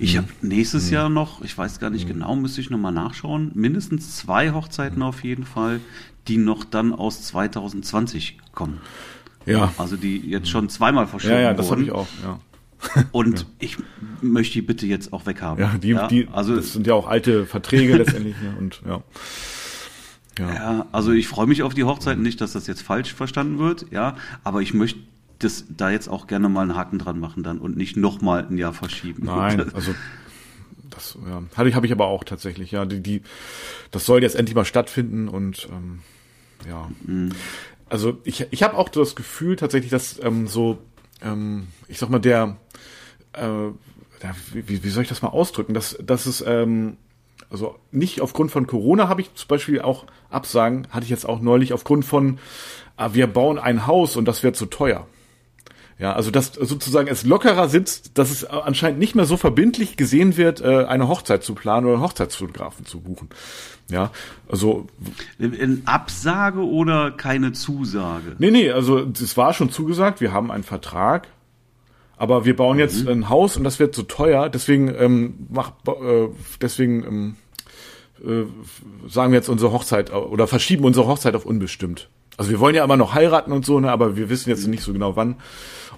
[0.00, 0.94] Ich habe nächstes mhm.
[0.94, 2.14] Jahr noch, ich weiß gar nicht mhm.
[2.14, 5.80] genau, müsste ich nochmal nachschauen, mindestens zwei Hochzeiten auf jeden Fall,
[6.28, 8.80] die noch dann aus 2020 kommen.
[9.46, 9.72] Ja.
[9.78, 11.42] Also die jetzt schon zweimal verschoben wurden.
[11.42, 12.38] Ja, ja, das habe ich auch, ja.
[13.12, 13.46] Und ja.
[13.58, 13.76] ich
[14.20, 15.62] möchte die bitte jetzt auch weghaben.
[15.62, 18.36] Ja, die, ja, die, also das sind ja auch alte Verträge letztendlich.
[18.58, 19.02] und ja.
[20.38, 20.54] Ja.
[20.54, 23.86] ja, also ich freue mich auf die Hochzeit, nicht, dass das jetzt falsch verstanden wird,
[23.90, 25.00] ja, aber ich möchte
[25.40, 28.56] das da jetzt auch gerne mal einen Haken dran machen dann und nicht nochmal ein
[28.56, 29.24] Jahr verschieben.
[29.24, 29.94] Nein, also
[30.90, 33.22] das ja, habe ich, hab ich aber auch tatsächlich, ja, die, die,
[33.90, 36.00] das soll jetzt endlich mal stattfinden und ähm,
[36.68, 36.90] ja.
[37.04, 37.32] Mhm.
[37.88, 40.78] Also ich, ich habe auch das Gefühl tatsächlich, dass ähm, so,
[41.22, 42.56] ähm, ich sag mal, der
[43.38, 43.72] äh,
[44.52, 46.96] wie, wie soll ich das mal ausdrücken, dass, dass es, ähm,
[47.50, 51.40] also nicht aufgrund von Corona habe ich zum Beispiel auch Absagen, hatte ich jetzt auch
[51.40, 52.38] neulich aufgrund von,
[52.96, 55.06] ah, wir bauen ein Haus und das wird zu teuer.
[55.98, 60.36] Ja, also dass sozusagen es lockerer sitzt, dass es anscheinend nicht mehr so verbindlich gesehen
[60.36, 63.28] wird, äh, eine Hochzeit zu planen oder einen Hochzeitsfotografen zu buchen.
[63.90, 64.12] Ja,
[64.48, 64.86] also.
[65.40, 68.36] In Absage oder keine Zusage?
[68.38, 71.26] Nee, nee, also es war schon zugesagt, wir haben einen Vertrag,
[72.18, 73.08] aber wir bauen jetzt mhm.
[73.10, 76.28] ein Haus und das wird so teuer, deswegen ähm, mach, äh,
[76.60, 77.36] deswegen ähm,
[78.24, 82.08] äh, sagen wir jetzt unsere Hochzeit oder verschieben unsere Hochzeit auf unbestimmt.
[82.36, 84.82] Also wir wollen ja immer noch heiraten und so, ne, aber wir wissen jetzt nicht
[84.82, 85.36] so genau wann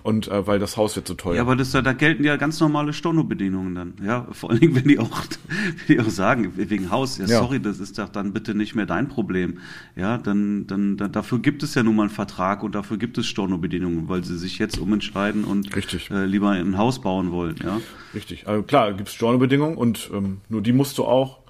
[0.02, 1.36] und äh, weil das Haus wird so teuer.
[1.36, 3.94] Ja, aber das, da gelten ja ganz normale Stornobedingungen dann.
[4.02, 5.10] Ja, vor allen Dingen, wenn die auch,
[5.86, 8.74] wenn die auch sagen, wegen Haus, ja, ja, sorry, das ist doch dann bitte nicht
[8.74, 9.58] mehr dein Problem.
[9.96, 13.18] Ja, dann, dann, dann dafür gibt es ja nun mal einen Vertrag und dafür gibt
[13.18, 16.10] es Stornobedingungen, weil sie sich jetzt umentscheiden und Richtig.
[16.10, 17.56] Äh, lieber ein Haus bauen wollen.
[17.62, 17.80] Ja,
[18.14, 18.46] richtig.
[18.46, 21.40] Also klar, gibt es Stornobedingungen und ähm, nur die musst du auch,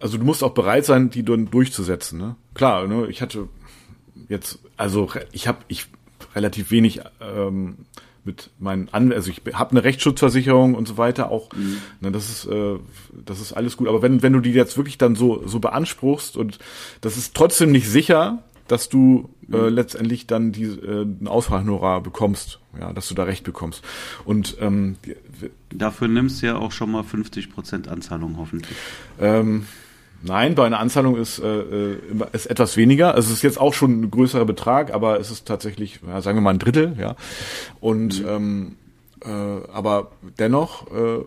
[0.00, 2.18] also du musst auch bereit sein, die dann durchzusetzen.
[2.18, 2.36] Ne?
[2.54, 3.48] Klar, ne, ich hatte
[4.28, 5.86] jetzt, also ich habe, ich
[6.38, 7.76] relativ wenig ähm,
[8.24, 11.78] mit meinen An also ich habe eine Rechtsschutzversicherung und so weiter auch mhm.
[12.00, 12.78] ne, das ist äh,
[13.24, 16.36] das ist alles gut aber wenn wenn du die jetzt wirklich dann so so beanspruchst
[16.36, 16.58] und
[17.00, 19.74] das ist trotzdem nicht sicher dass du äh, mhm.
[19.74, 23.82] letztendlich dann die äh, ein Ausfallhonorar bekommst ja dass du da recht bekommst
[24.24, 24.96] und ähm,
[25.70, 28.76] dafür nimmst du ja auch schon mal 50 Prozent Anzahlung hoffentlich
[29.20, 29.66] ähm,
[30.22, 31.98] Nein, bei einer Anzahlung ist, äh, äh,
[32.32, 33.14] ist etwas weniger.
[33.14, 36.38] Also es ist jetzt auch schon ein größerer Betrag, aber es ist tatsächlich, ja, sagen
[36.38, 37.14] wir mal ein Drittel, ja.
[37.80, 38.28] Und mhm.
[38.28, 38.76] ähm,
[39.24, 39.28] äh,
[39.72, 41.20] aber dennoch äh,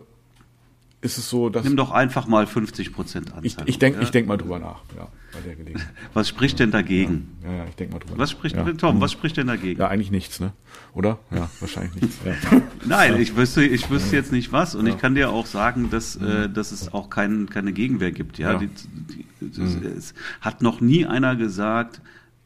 [1.00, 1.64] ist es so, dass.
[1.64, 3.44] Nimm doch einfach mal 50 Prozent Anzahlung.
[3.44, 4.04] Ich, ich denke ja?
[4.04, 5.88] ich denk mal drüber nach, ja bei der Gelegenheit.
[6.14, 7.36] Was spricht denn dagegen?
[7.42, 8.18] Ja, ja, ich denke mal drüber.
[8.18, 8.64] Was spricht, ja.
[8.74, 9.80] Tom, was spricht denn dagegen?
[9.80, 10.52] Ja, eigentlich nichts, ne?
[10.94, 11.18] Oder?
[11.30, 12.18] Ja, wahrscheinlich nichts.
[12.24, 12.60] Ja.
[12.86, 16.16] Nein, ich wüsste, ich wüsste jetzt nicht was und ich kann dir auch sagen, dass,
[16.16, 18.38] äh, dass es auch kein, keine Gegenwehr gibt.
[18.38, 19.86] Ja, die, die, das, mhm.
[19.86, 22.02] es hat noch nie einer gesagt,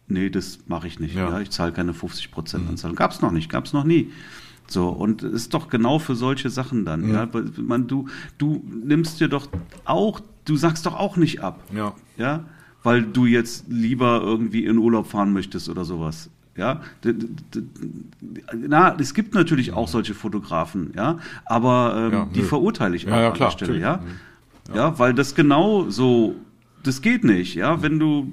[0.06, 1.16] nee, das mache ich nicht.
[1.16, 1.40] Ja.
[1.40, 2.70] ich zahle keine 50 Prozent mhm.
[2.70, 2.96] Anzahlung.
[2.96, 4.12] Gab es noch nicht, gab es noch nie.
[4.68, 7.28] So, und ist doch genau für solche Sachen dann, ja.
[7.32, 7.42] ja.
[7.56, 9.48] Man, du, du nimmst dir doch
[9.84, 11.62] auch, du sagst doch auch nicht ab.
[11.74, 11.94] Ja.
[12.16, 12.44] Ja
[12.86, 16.30] weil du jetzt lieber irgendwie in Urlaub fahren möchtest oder sowas.
[16.56, 16.80] Ja,
[18.54, 23.10] na, es gibt natürlich auch solche Fotografen, ja, aber ähm, ja, die verurteile ich auch
[23.10, 24.00] ja, an der Stelle, ja?
[24.68, 26.34] ja, ja, weil das genau so
[26.86, 27.82] das geht nicht, ja.
[27.82, 28.26] Wenn du,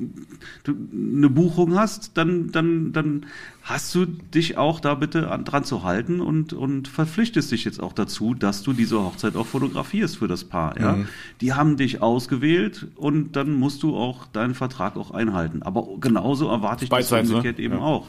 [0.63, 3.25] du eine Buchung hast, dann, dann, dann
[3.63, 7.81] hast du dich auch da bitte an, dran zu halten und, und verpflichtest dich jetzt
[7.81, 10.93] auch dazu, dass du diese Hochzeit auch fotografierst für das Paar, ja.
[10.93, 11.07] Mhm.
[11.41, 15.63] Die haben dich ausgewählt und dann musst du auch deinen Vertrag auch einhalten.
[15.63, 17.21] Aber genauso erwarte ich das ne?
[17.21, 17.63] umgekehrt ne?
[17.63, 17.81] eben ja.
[17.81, 18.07] auch.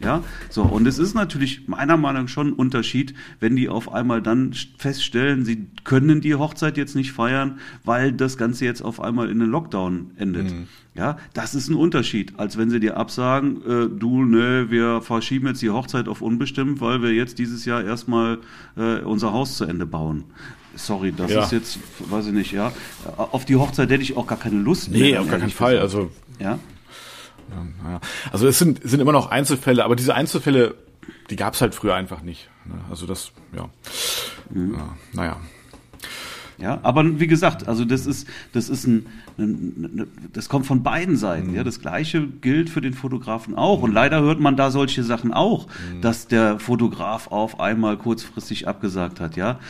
[0.00, 0.62] Ja, so.
[0.62, 4.54] Und es ist natürlich meiner Meinung nach schon ein Unterschied, wenn die auf einmal dann
[4.78, 9.40] feststellen, sie können die Hochzeit jetzt nicht feiern, weil das Ganze jetzt auf einmal in
[9.40, 10.52] den Lockdown endet.
[10.52, 10.68] Mhm.
[10.94, 15.46] Ja, das ist ein Unterschied, als wenn sie dir absagen, äh, du, ne, wir verschieben
[15.46, 18.38] jetzt die Hochzeit auf unbestimmt, weil wir jetzt dieses Jahr erstmal
[18.76, 20.24] äh, unser Haus zu Ende bauen.
[20.74, 21.42] Sorry, das ja.
[21.42, 22.72] ist jetzt, weiß ich nicht, ja.
[23.16, 25.08] Auf die Hochzeit hätte ich auch gar keine Lust nee, mehr.
[25.08, 25.78] Nee, auf gar keinen Fall.
[25.78, 26.58] Also, ja.
[27.50, 30.74] Ja, Also es sind, sind immer noch Einzelfälle, aber diese Einzelfälle,
[31.30, 32.48] die gab es halt früher einfach nicht.
[32.64, 32.74] Ne?
[32.90, 33.68] Also das, ja.
[34.50, 34.74] Mhm.
[34.74, 34.96] ja.
[35.12, 35.36] Naja.
[36.58, 39.06] Ja, aber wie gesagt, also das ist, das ist ein,
[39.38, 41.50] ein das kommt von beiden Seiten.
[41.50, 41.54] Mhm.
[41.54, 43.78] Ja, das Gleiche gilt für den Fotografen auch.
[43.78, 43.84] Mhm.
[43.84, 46.00] Und leider hört man da solche Sachen auch, mhm.
[46.00, 49.36] dass der Fotograf auf einmal kurzfristig abgesagt hat.
[49.36, 49.60] Ja,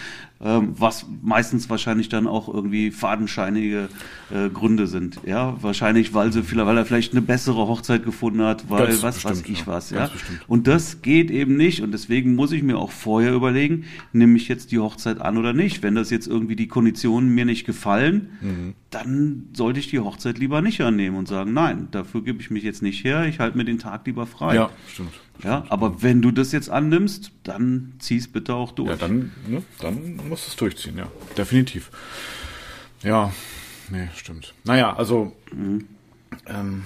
[0.41, 3.89] ähm, was meistens wahrscheinlich dann auch irgendwie fadenscheinige
[4.31, 5.21] äh, Gründe sind.
[5.27, 9.03] Ja, wahrscheinlich, weil sie vielleicht, weil er vielleicht eine bessere Hochzeit gefunden hat, weil Ganz
[9.03, 9.91] was bestimmt, weiß ich was.
[9.91, 10.11] Ja,
[10.47, 11.83] und das geht eben nicht.
[11.83, 15.53] Und deswegen muss ich mir auch vorher überlegen, nehme ich jetzt die Hochzeit an oder
[15.53, 15.83] nicht.
[15.83, 18.75] Wenn das jetzt irgendwie die Konditionen mir nicht gefallen, mhm.
[18.91, 22.63] dann sollte ich die Hochzeit lieber nicht annehmen und sagen, nein, dafür gebe ich mich
[22.63, 24.55] jetzt nicht her, ich halte mir den Tag lieber frei.
[24.55, 25.11] Ja, stimmt.
[25.43, 28.91] Ja, aber wenn du das jetzt annimmst, dann zieh es bitte auch durch.
[28.91, 31.07] Ja, dann, ne, dann musst du es durchziehen, ja.
[31.37, 31.91] Definitiv.
[33.03, 33.33] Ja,
[33.91, 34.55] nee, stimmt.
[34.65, 35.33] Naja, also.
[35.53, 35.85] Mhm.
[36.47, 36.85] Ähm,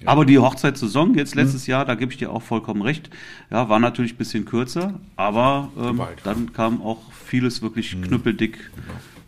[0.00, 0.08] ja.
[0.08, 1.42] Aber die Hochzeitssaison jetzt mhm.
[1.42, 1.70] letztes mhm.
[1.72, 3.10] Jahr, da gebe ich dir auch vollkommen recht,
[3.50, 8.02] ja, war natürlich ein bisschen kürzer, aber ähm, dann kam auch vieles wirklich mhm.
[8.02, 8.70] knüppeldick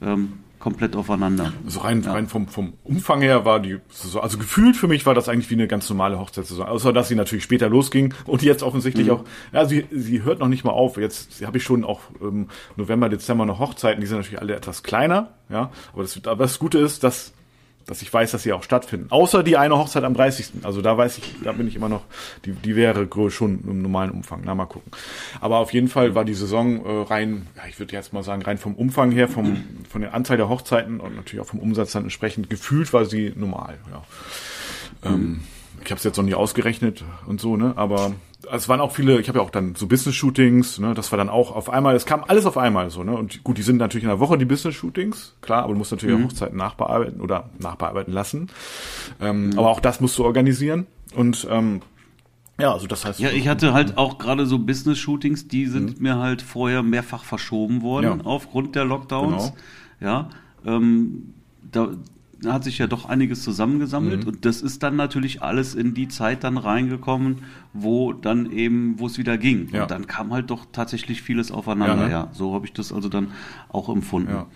[0.02, 1.52] ähm, komplett aufeinander.
[1.64, 2.12] Also rein, ja.
[2.12, 5.50] rein vom, vom Umfang her war die Saison, also gefühlt für mich war das eigentlich
[5.50, 9.12] wie eine ganz normale Hochzeitssaison, außer dass sie natürlich später losging und jetzt offensichtlich mhm.
[9.12, 10.96] auch, ja, sie, sie hört noch nicht mal auf.
[10.96, 14.82] Jetzt habe ich schon auch ähm, November, Dezember noch Hochzeiten, die sind natürlich alle etwas
[14.82, 17.32] kleiner, ja, aber das, aber das Gute ist, dass
[17.88, 19.06] dass ich weiß, dass sie auch stattfinden.
[19.10, 20.62] Außer die eine Hochzeit am 30.
[20.62, 22.02] Also da weiß ich, da bin ich immer noch,
[22.44, 24.42] die, die wäre schon im normalen Umfang.
[24.44, 24.92] Na, mal gucken.
[25.40, 28.42] Aber auf jeden Fall war die Saison äh, rein, ja, ich würde jetzt mal sagen,
[28.42, 31.92] rein vom Umfang her, vom, von der Anzahl der Hochzeiten und natürlich auch vom Umsatz
[31.92, 34.04] dann entsprechend gefühlt war sie normal, ja.
[35.10, 35.40] Ähm,
[35.82, 37.72] ich habe es jetzt noch nie ausgerechnet und so, ne?
[37.76, 38.12] Aber
[38.52, 41.28] es waren auch viele, ich habe ja auch dann so Business-Shootings, ne, das war dann
[41.28, 43.16] auch auf einmal, es kam alles auf einmal so, ne?
[43.16, 46.16] Und gut, die sind natürlich in der Woche die Business-Shootings, klar, aber du musst natürlich
[46.16, 46.24] mhm.
[46.24, 48.48] auch Hochzeiten nachbearbeiten oder nachbearbeiten lassen.
[49.20, 49.58] Ähm, mhm.
[49.58, 50.86] Aber auch das musst du organisieren.
[51.14, 51.82] Und ähm,
[52.60, 53.20] ja, also das heißt.
[53.20, 56.02] Ja, ich hatte halt auch gerade so Business-Shootings, die sind mhm.
[56.02, 58.26] mir halt vorher mehrfach verschoben worden ja.
[58.26, 59.52] aufgrund der Lockdowns.
[60.00, 60.10] Genau.
[60.12, 60.28] Ja.
[60.66, 61.34] Ähm,
[61.70, 61.92] da, da
[62.46, 64.28] hat sich ja doch einiges zusammengesammelt mhm.
[64.28, 69.06] und das ist dann natürlich alles in die Zeit dann reingekommen, wo dann eben, wo
[69.06, 69.68] es wieder ging.
[69.72, 69.82] Ja.
[69.82, 72.02] Und dann kam halt doch tatsächlich vieles aufeinander.
[72.02, 72.10] Ja, ne?
[72.10, 73.32] ja so habe ich das also dann
[73.70, 74.30] auch empfunden.
[74.30, 74.46] Ja.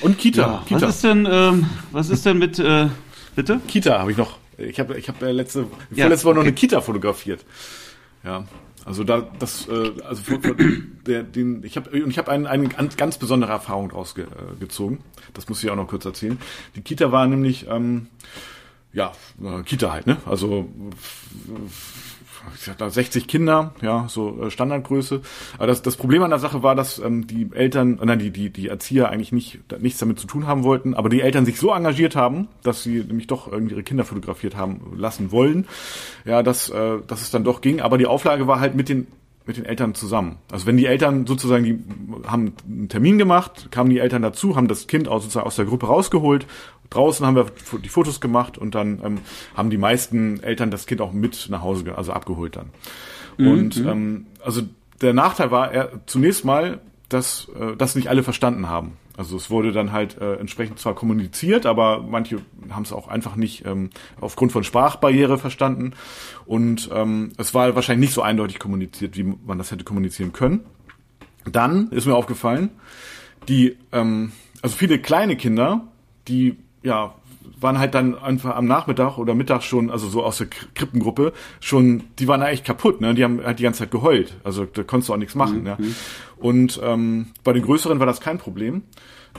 [0.00, 0.82] Und Kita, Kita.
[0.82, 2.88] Was ist denn, ähm, was ist denn mit, äh,
[3.34, 3.60] bitte?
[3.66, 4.38] Kita habe ich noch.
[4.58, 6.38] Ich habe, ich habe letzte, vorletzte Woche okay.
[6.38, 7.44] noch eine Kita fotografiert.
[8.26, 8.44] Ja,
[8.84, 12.68] also da, das, äh, also von der, den, ich habe und ich habe eine, eine
[12.68, 14.98] ganz, besondere Erfahrung draus ge, äh, gezogen.
[15.32, 16.36] Das muss ich auch noch kurz erzählen.
[16.74, 18.08] Die Kita war nämlich, ähm,
[18.92, 20.16] ja, äh, Kita halt, ne?
[20.26, 20.68] Also
[22.54, 25.20] ich da 60 Kinder, ja, so äh, Standardgröße.
[25.56, 28.30] Aber das, das Problem an der Sache war, dass ähm, die Eltern, äh, nein, die,
[28.30, 31.58] die, die Erzieher eigentlich nicht, nichts damit zu tun haben wollten, aber die Eltern sich
[31.58, 35.66] so engagiert haben, dass sie nämlich doch irgendwie ihre Kinder fotografiert haben lassen wollen,
[36.24, 37.80] ja, dass, äh, dass es dann doch ging.
[37.80, 39.06] Aber die Auflage war halt mit den
[39.46, 40.38] mit den Eltern zusammen.
[40.50, 41.78] Also wenn die Eltern sozusagen, die
[42.26, 45.66] haben einen Termin gemacht, kamen die Eltern dazu, haben das Kind aus, sozusagen aus der
[45.66, 46.46] Gruppe rausgeholt
[46.90, 47.46] Draußen haben wir
[47.82, 49.18] die Fotos gemacht und dann ähm,
[49.54, 52.70] haben die meisten Eltern das Kind auch mit nach Hause, also abgeholt dann.
[53.38, 53.48] Mhm.
[53.48, 53.88] Und mhm.
[53.88, 54.62] ähm, also
[55.00, 58.96] der Nachteil war er, zunächst mal, dass äh, das nicht alle verstanden haben.
[59.16, 62.38] Also es wurde dann halt äh, entsprechend zwar kommuniziert, aber manche
[62.70, 65.92] haben es auch einfach nicht ähm, aufgrund von Sprachbarriere verstanden.
[66.44, 70.66] Und ähm, es war wahrscheinlich nicht so eindeutig kommuniziert, wie man das hätte kommunizieren können.
[71.50, 72.70] Dann ist mir aufgefallen,
[73.48, 75.88] die, ähm, also viele kleine Kinder,
[76.28, 77.14] die ja,
[77.60, 82.04] waren halt dann einfach am Nachmittag oder Mittag schon, also so aus der Krippengruppe, schon,
[82.18, 83.12] die waren echt kaputt, ne?
[83.14, 84.36] Die haben halt die ganze Zeit geheult.
[84.44, 85.66] Also da konntest du auch nichts machen, mhm.
[85.66, 85.78] ja.
[86.38, 88.82] Und ähm, bei den größeren war das kein Problem.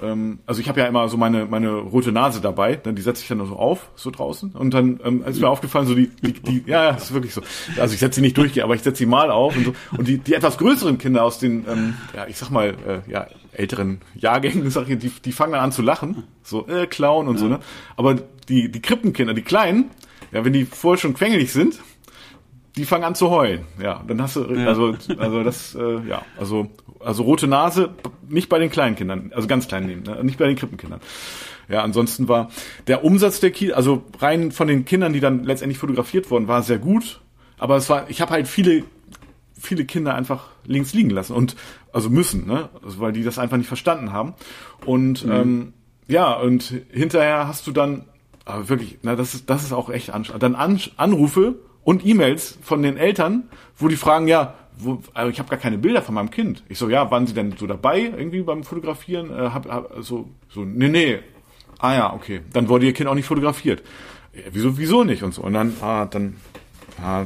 [0.04, 3.22] Ähm, also ich habe ja immer so meine meine rote Nase dabei, dann die setze
[3.22, 4.52] ich dann so auf, so draußen.
[4.52, 7.42] Und dann ähm, ist mir aufgefallen, so die, die, die ja, ja, ist wirklich so.
[7.80, 9.74] Also ich setze sie nicht durch, aber ich setze sie mal auf und so.
[9.98, 13.28] Und die, die etwas größeren Kinder aus den, ähm, ja, ich sag mal, äh, ja,
[13.54, 17.36] älteren Jahrgängen, sag ich, die, die fangen dann an zu lachen, so äh, Clown und
[17.36, 17.42] ja.
[17.42, 17.60] so, ne?
[17.96, 18.16] Aber
[18.50, 19.92] die, die Krippenkinder, die Kleinen,
[20.32, 21.80] ja, wenn die vorher schon quengelig sind,
[22.78, 23.66] die fangen an zu heulen.
[23.82, 24.68] Ja, dann hast du, ja.
[24.68, 26.68] also, also das, äh, ja, also,
[27.00, 27.90] also rote Nase,
[28.30, 30.24] nicht bei den kleinen Kindern, also ganz kleinen nehmen, ne?
[30.24, 31.02] nicht bei den Krippenkindern.
[31.70, 32.50] Ja, ansonsten war
[32.88, 36.64] der Umsatz der Kinder, also rein von den Kindern, die dann letztendlich fotografiert wurden, war
[36.64, 37.20] sehr gut.
[37.58, 38.84] Aber es war, ich habe halt viele
[39.60, 41.56] viele Kinder einfach links liegen lassen und
[41.92, 42.70] also müssen, ne?
[42.84, 44.36] Also, weil die das einfach nicht verstanden haben.
[44.86, 45.32] Und mhm.
[45.32, 45.74] ähm,
[46.08, 48.06] ja, und hinterher hast du dann
[48.46, 50.44] aber wirklich, na, das ist das ist auch echt anstrengend.
[50.44, 51.56] Dann An Anrufe
[51.88, 53.44] und E-Mails von den Eltern,
[53.78, 56.62] wo die fragen, ja, wo, also ich habe gar keine Bilder von meinem Kind.
[56.68, 59.32] Ich so, ja, waren sie denn so dabei irgendwie beim Fotografieren?
[59.32, 61.20] Äh, hab, hab, so, so, nee, nee.
[61.80, 62.42] Ah ja, okay.
[62.52, 63.84] Dann wurde ihr Kind auch nicht fotografiert.
[64.34, 65.44] Ja, wieso, wieso nicht und so.
[65.44, 66.36] Und dann, ah, dann,
[67.02, 67.24] ah,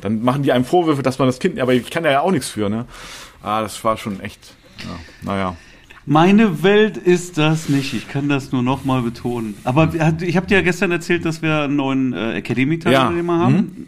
[0.00, 2.48] dann machen die einem Vorwürfe, dass man das Kind, aber ich kann ja auch nichts
[2.48, 2.86] für, ne?
[3.40, 5.56] Ah, das war schon echt, ja, naja.
[6.04, 7.94] Meine Welt ist das nicht.
[7.94, 9.54] Ich kann das nur noch mal betonen.
[9.64, 13.40] Aber ich habe dir ja gestern erzählt, dass wir einen neuen äh, Academy-Teilnehmer ja.
[13.40, 13.56] haben.
[13.56, 13.86] Mhm.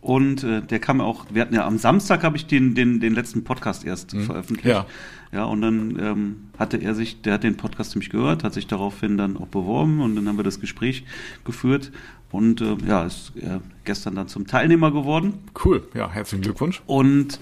[0.00, 3.00] Und äh, der kam ja auch, wir hatten ja am Samstag habe ich den, den,
[3.00, 4.22] den letzten Podcast erst mhm.
[4.22, 4.68] veröffentlicht.
[4.68, 4.86] Ja.
[5.32, 8.68] Ja, und dann ähm, hatte er sich, der hat den Podcast nämlich gehört, hat sich
[8.68, 11.04] daraufhin dann auch beworben und dann haben wir das Gespräch
[11.44, 11.90] geführt
[12.30, 15.34] und äh, ja, ist äh, gestern dann zum Teilnehmer geworden.
[15.64, 16.80] Cool, ja, herzlichen Glückwunsch.
[16.86, 17.40] Und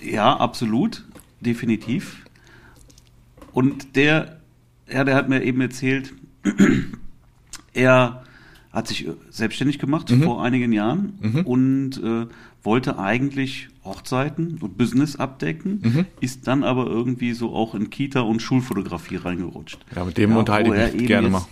[0.00, 1.04] ja, absolut,
[1.40, 2.23] definitiv.
[3.54, 4.40] Und der
[4.92, 6.12] ja, der hat mir eben erzählt,
[7.72, 8.22] er
[8.70, 10.22] hat sich selbstständig gemacht mhm.
[10.22, 11.40] vor einigen Jahren mhm.
[11.42, 12.26] und äh,
[12.62, 16.06] wollte eigentlich Hochzeiten und Business abdecken, mhm.
[16.20, 19.78] ist dann aber irgendwie so auch in Kita und Schulfotografie reingerutscht.
[19.94, 21.46] Ja, mit dem ja, unterhalte ich mich gerne mal.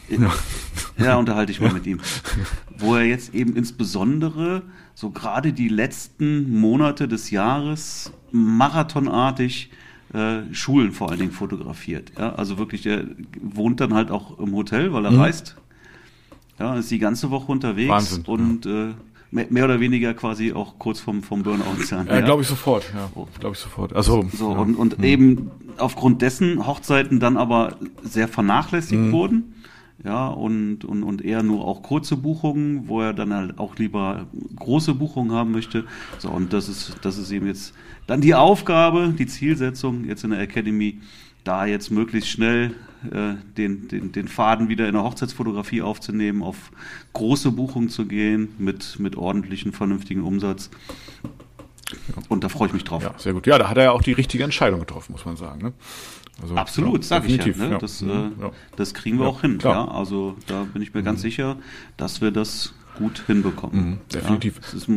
[0.99, 2.01] Ja, unterhalte ich mal mit ihm.
[2.79, 4.63] Wo er jetzt eben insbesondere
[4.95, 9.71] so gerade die letzten Monate des Jahres marathonartig
[10.13, 12.13] äh, Schulen vor allen Dingen fotografiert.
[12.19, 13.05] Ja, also wirklich, der
[13.41, 15.21] wohnt dann halt auch im Hotel, weil er mhm.
[15.21, 15.57] reist.
[16.59, 18.91] Ja, ist die ganze Woche unterwegs Wahnsinn, und ja.
[18.91, 18.95] äh,
[19.31, 22.07] mehr oder weniger quasi auch kurz vom, vom Burnout sein.
[22.07, 22.21] Ja, ja.
[22.21, 23.27] glaube ich sofort, ja, oh.
[23.41, 23.95] glaube ich sofort.
[23.95, 25.05] Also, so, und, und mhm.
[25.05, 29.13] eben aufgrund dessen Hochzeiten dann aber sehr vernachlässigt mhm.
[29.13, 29.55] wurden.
[30.05, 34.27] Ja, und, und, und eher nur auch kurze Buchungen, wo er dann halt auch lieber
[34.57, 35.85] große Buchungen haben möchte.
[36.19, 37.73] So, und das ist, das ist eben jetzt
[38.07, 41.01] dann die Aufgabe, die Zielsetzung jetzt in der Academy,
[41.45, 42.75] da jetzt möglichst schnell
[43.11, 46.71] äh, den, den, den Faden wieder in der Hochzeitsfotografie aufzunehmen, auf
[47.15, 50.71] große Buchungen zu gehen mit, mit ordentlichen, vernünftigen Umsatz.
[52.29, 53.03] Und da freue ich mich drauf.
[53.03, 53.47] Ja, sehr gut.
[53.47, 55.63] Ja, da hat er ja auch die richtige Entscheidung getroffen, muss man sagen.
[55.63, 55.73] Ne?
[56.41, 57.79] Also, Absolut, ja, sage ich ja, ne?
[57.81, 58.27] das, ja.
[58.27, 58.31] Äh,
[58.77, 59.59] das kriegen wir auch hin.
[59.63, 61.23] Ja, also da bin ich mir ganz mhm.
[61.23, 61.57] sicher,
[61.97, 63.91] dass wir das gut hinbekommen.
[63.91, 64.61] Mhm, definitiv.
[64.61, 64.89] Ja, ist,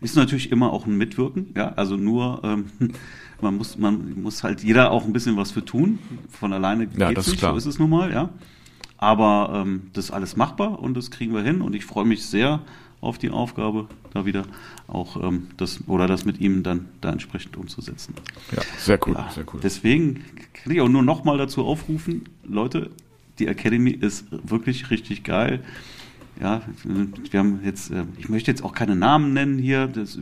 [0.00, 2.66] ist, natürlich immer auch ein Mitwirken, ja, also nur ähm,
[3.40, 5.98] man muss, man muss halt jeder auch ein bisschen was für tun.
[6.30, 7.52] Von alleine geht ja, das nicht, klar.
[7.52, 8.30] so ist es nun mal, ja.
[8.98, 12.26] Aber ähm, das ist alles machbar und das kriegen wir hin und ich freue mich
[12.26, 12.60] sehr
[13.00, 14.44] auf die Aufgabe, da wieder
[14.86, 18.14] auch ähm, das oder das mit ihm dann da entsprechend umzusetzen.
[18.54, 19.60] Ja, sehr cool, ja, sehr cool.
[19.62, 22.90] Deswegen kann ich auch nur noch mal dazu aufrufen, Leute,
[23.38, 25.64] die Academy ist wirklich richtig geil.
[26.40, 30.18] Ja, wir haben jetzt, äh, ich möchte jetzt auch keine Namen nennen hier, das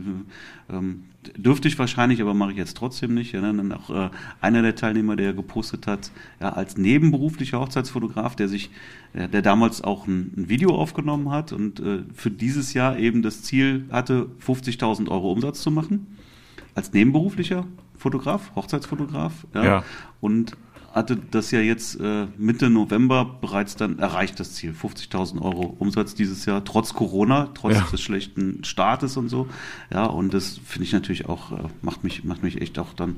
[0.69, 1.03] ähm,
[1.37, 3.31] dürfte ich wahrscheinlich, aber mache ich jetzt trotzdem nicht.
[3.31, 4.09] Ja, dann auch äh,
[4.41, 8.69] einer der Teilnehmer, der gepostet hat, ja, als nebenberuflicher Hochzeitsfotograf, der sich,
[9.13, 13.21] äh, der damals auch ein, ein, Video aufgenommen hat und äh, für dieses Jahr eben
[13.21, 16.07] das Ziel hatte, 50.000 Euro Umsatz zu machen,
[16.75, 17.65] als nebenberuflicher
[17.97, 19.45] Fotograf, Hochzeitsfotograf.
[19.53, 19.83] Ja, ja.
[20.21, 20.55] Und
[20.93, 24.73] hatte das ja jetzt äh, Mitte November bereits dann erreicht, das Ziel.
[24.73, 27.87] 50.000 Euro Umsatz dieses Jahr, trotz Corona, trotz ja.
[27.91, 29.47] des schlechten Startes und so.
[29.91, 33.17] Ja, und das finde ich natürlich auch, äh, macht, mich, macht mich echt auch dann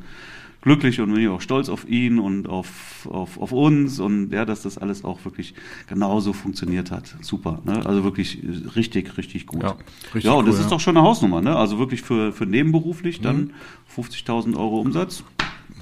[0.62, 4.46] glücklich und bin ich auch stolz auf ihn und auf, auf, auf uns und ja,
[4.46, 5.54] dass das alles auch wirklich
[5.88, 7.16] genauso funktioniert hat.
[7.22, 7.86] Super, ne?
[7.86, 8.40] Also wirklich
[8.76, 9.64] richtig, richtig gut.
[9.64, 9.76] Ja,
[10.14, 10.70] richtig ja und das ist ja.
[10.70, 11.56] doch schon eine Hausnummer, ne?
[11.56, 13.54] Also wirklich für, für nebenberuflich dann
[13.98, 14.04] mhm.
[14.04, 15.24] 50.000 Euro Umsatz.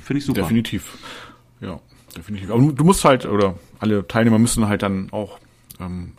[0.02, 0.42] Finde ich super.
[0.42, 0.98] Definitiv.
[1.62, 1.80] Ja,
[2.16, 2.52] definitiv.
[2.52, 5.40] Aber du musst halt, oder alle Teilnehmer müssen halt dann auch
[5.80, 6.14] ähm,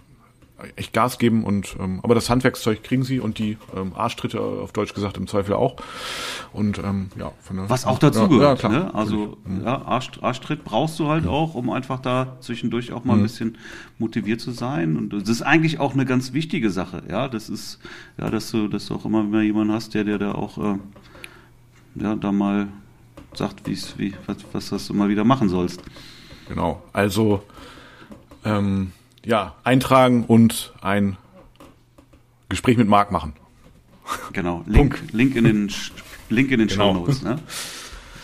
[0.77, 4.73] echt Gas geben und ähm, aber das Handwerkszeug kriegen sie und die ähm, Arschtritte auf
[4.73, 5.77] Deutsch gesagt im Zweifel auch
[6.53, 8.95] und ähm, ja von der, was auch dazu ja, gehört ja, ne?
[8.95, 9.65] also mhm.
[9.65, 11.31] ja, Arsch, Arschtritt brauchst du halt mhm.
[11.31, 13.21] auch um einfach da zwischendurch auch mal mhm.
[13.21, 13.59] ein bisschen
[13.99, 17.79] motiviert zu sein und das ist eigentlich auch eine ganz wichtige Sache ja das ist
[18.19, 20.79] ja dass du dass du auch immer wieder jemanden hast der der da auch äh,
[21.97, 22.69] ja da mal
[23.35, 25.83] sagt, wie's, wie, was, was das du mal wieder machen sollst.
[26.49, 27.43] Genau, also
[28.45, 28.93] ähm,
[29.25, 31.17] ja, eintragen und ein
[32.49, 33.35] Gespräch mit Marc machen.
[34.33, 35.73] Genau, Link, Link in den,
[36.29, 36.93] Link in den genau.
[36.93, 37.23] Show Notes.
[37.23, 37.39] Ne?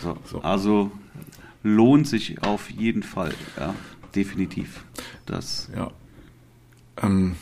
[0.01, 0.41] So, so.
[0.41, 0.91] Also
[1.63, 3.73] lohnt sich auf jeden Fall, ja,
[4.15, 4.83] definitiv.
[5.25, 5.69] Das.
[5.75, 5.91] Ja.
[7.01, 7.35] Ähm,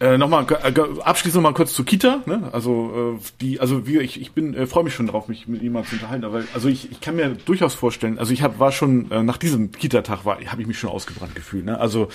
[0.00, 2.22] äh, nochmal äh, abschließend noch mal kurz zur Kita.
[2.26, 2.48] Ne?
[2.52, 5.60] Also äh, die, also wie ich, ich bin, äh, freue mich schon drauf, mich mit
[5.60, 6.24] jemandem zu unterhalten.
[6.24, 8.18] Aber also ich, ich kann mir durchaus vorstellen.
[8.18, 11.34] Also ich hab, war schon äh, nach diesem Kita-Tag war, habe ich mich schon ausgebrannt
[11.34, 11.64] gefühlt.
[11.64, 11.80] Ne?
[11.80, 12.08] Also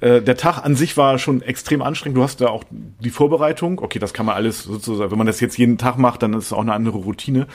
[0.00, 2.18] äh, der Tag an sich war schon extrem anstrengend.
[2.18, 3.78] Du hast da auch die Vorbereitung.
[3.78, 5.10] Okay, das kann man alles sozusagen.
[5.10, 7.46] Wenn man das jetzt jeden Tag macht, dann ist es auch eine andere Routine.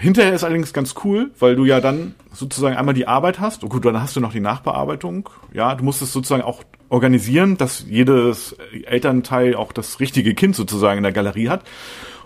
[0.00, 3.64] Hinterher ist allerdings ganz cool, weil du ja dann sozusagen einmal die Arbeit hast.
[3.64, 5.28] Oh gut, dann hast du noch die Nachbearbeitung.
[5.52, 10.96] Ja, du musst es sozusagen auch organisieren, dass jedes Elternteil auch das richtige Kind sozusagen
[10.96, 11.64] in der Galerie hat.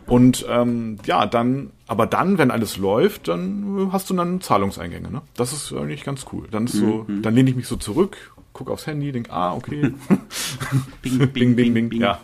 [0.06, 5.10] Und ähm, ja, dann, aber dann, wenn alles läuft, dann hast du dann Zahlungseingänge.
[5.10, 5.22] Ne?
[5.34, 6.46] Das ist eigentlich ganz cool.
[6.52, 7.22] Dann ist so, mhm.
[7.22, 9.92] dann lehne ich mich so zurück, guck aufs Handy, denk, ah, okay.
[11.02, 12.02] bing, bing, bing, bing, bing, bing.
[12.02, 12.20] Ja,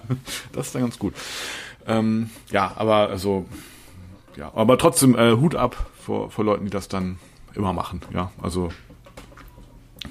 [0.52, 1.14] das ist dann ganz gut.
[1.88, 3.46] Ähm, ja, aber also
[4.40, 7.18] ja, aber trotzdem äh, Hut ab vor, vor Leuten, die das dann
[7.54, 8.00] immer machen.
[8.14, 8.70] Ja, also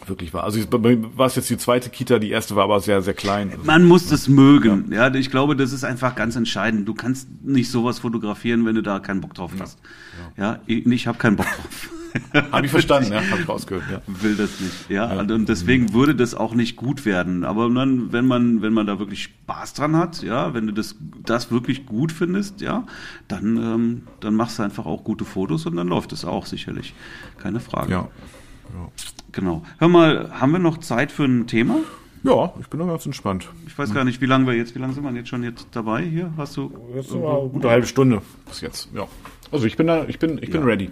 [0.06, 0.44] wirklich war.
[0.44, 3.50] Also war es jetzt die zweite Kita, die erste war aber sehr, sehr klein.
[3.50, 4.92] Also, Man muss das mögen.
[4.92, 5.08] Ja.
[5.08, 5.16] ja.
[5.16, 6.88] ich glaube, das ist einfach ganz entscheidend.
[6.88, 9.80] Du kannst nicht sowas fotografieren, wenn du da keinen Bock drauf hast.
[10.38, 10.60] Ja, ja.
[10.68, 11.90] ich, ich habe keinen Bock drauf.
[12.52, 13.84] Habe ich verstanden, ja, habe ich rausgehört.
[13.92, 14.02] Ja.
[14.08, 15.14] Will das nicht, ja.
[15.14, 15.22] ja.
[15.22, 17.44] Und deswegen würde das auch nicht gut werden.
[17.44, 20.96] Aber dann, wenn man, wenn man da wirklich Spaß dran hat, ja, wenn du das,
[21.24, 22.86] das wirklich gut findest, ja,
[23.28, 26.94] dann, ähm, dann machst du einfach auch gute Fotos und dann läuft es auch sicherlich.
[27.38, 27.92] Keine Frage.
[27.92, 28.08] Ja.
[28.74, 28.90] ja.
[29.32, 29.64] Genau.
[29.78, 31.78] Hör mal, haben wir noch Zeit für ein Thema?
[32.24, 33.48] Ja, ich bin noch ganz entspannt.
[33.66, 35.68] Ich weiß gar nicht, wie lange wir jetzt, wie lange sind wir jetzt schon jetzt
[35.72, 36.34] dabei hier?
[36.36, 36.72] Hast du?
[36.94, 38.90] Jetzt sind wir eine gute halbe Stunde bis jetzt.
[38.94, 39.08] Ja.
[39.52, 40.68] Also ich bin da, ich bin, ich bin Ja.
[40.68, 40.90] ready.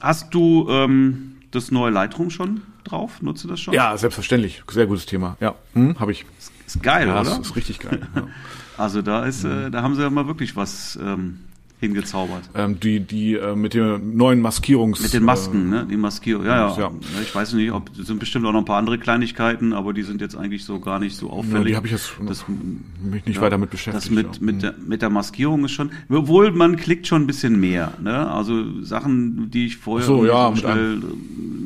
[0.00, 3.22] Hast du ähm, das neue Lightroom schon drauf?
[3.22, 3.74] Nutzt du das schon?
[3.74, 4.62] Ja, selbstverständlich.
[4.70, 5.36] Sehr gutes Thema.
[5.40, 6.24] Ja, hm, habe ich.
[6.66, 7.30] Ist geil, Ja, oder?
[7.30, 8.06] das ist richtig geil.
[8.14, 8.22] Ja.
[8.78, 11.38] Also da ist, äh, da haben sie ja mal wirklich was ähm,
[11.78, 12.42] hingezaubert.
[12.54, 15.00] ähm, die, die äh, mit den neuen Maskierungs.
[15.02, 15.86] Mit den Masken, ne?
[15.90, 16.44] Die Maskierung.
[16.46, 16.90] Ja, ja, Ja.
[17.22, 20.02] Ich weiß nicht, ob es sind bestimmt auch noch ein paar andere Kleinigkeiten, aber die
[20.02, 21.66] sind jetzt eigentlich so gar nicht so Ja, auffällig.
[21.66, 24.06] die habe ich jetzt das, mich nicht weiter mit beschäftigt.
[24.06, 24.42] das mit, ja.
[24.42, 27.92] mit, der, mit der Maskierung ist schon, obwohl man klickt schon ein bisschen mehr.
[28.02, 28.30] Ne?
[28.30, 31.02] Also Sachen, die ich vorher so, ja, mit schnell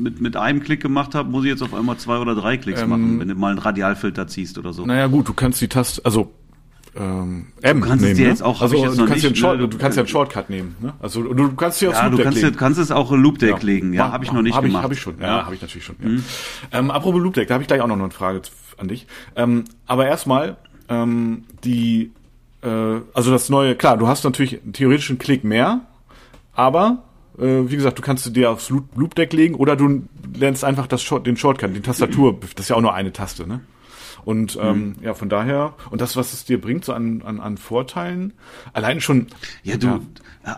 [0.01, 2.81] mit, mit einem Klick gemacht habe, muss ich jetzt auf einmal zwei oder drei Klicks
[2.81, 4.85] Ähm, machen, wenn du mal einen Radialfilter ziehst oder so.
[4.85, 6.31] Naja, gut, du kannst die Taste, also
[6.95, 8.29] ähm, M Du kannst es nehmen, dir ne?
[8.29, 9.67] jetzt auch- also jetzt du kannst, ja einen nicht, Short, ne?
[9.69, 10.93] du kannst ja einen Shortcut nehmen, ne?
[10.99, 12.55] Also du, du kannst aufs ja, du kannst, legen.
[12.57, 14.79] kannst es auch in Loopdeck legen, ja, habe ich noch nicht hab gemacht.
[14.79, 15.41] Ich, habe ich schon, ja, Ja.
[15.41, 15.45] Mhm.
[15.45, 15.95] habe ich natürlich schon.
[16.01, 16.79] Ja.
[16.79, 18.41] Ähm, apropos Loopdeck, da habe ich gleich auch noch eine Frage
[18.77, 19.07] an dich.
[19.35, 20.57] Ähm, aber erstmal
[20.89, 22.11] ähm, die,
[22.61, 22.67] äh,
[23.13, 25.81] also das neue, klar, du hast natürlich theoretisch einen Klick mehr,
[26.53, 27.03] aber
[27.39, 30.03] äh, wie gesagt, du kannst du dir aufs Loop- Loopdeck legen oder du
[30.37, 33.47] lernst einfach das Short, den Shortcut, die Tastatur, das ist ja auch nur eine Taste,
[33.47, 33.61] ne?
[34.23, 34.61] Und Mhm.
[34.61, 38.33] ähm, ja, von daher, und das, was es dir bringt, so an, an, an Vorteilen,
[38.73, 39.27] allein schon.
[39.63, 39.99] Ja, du,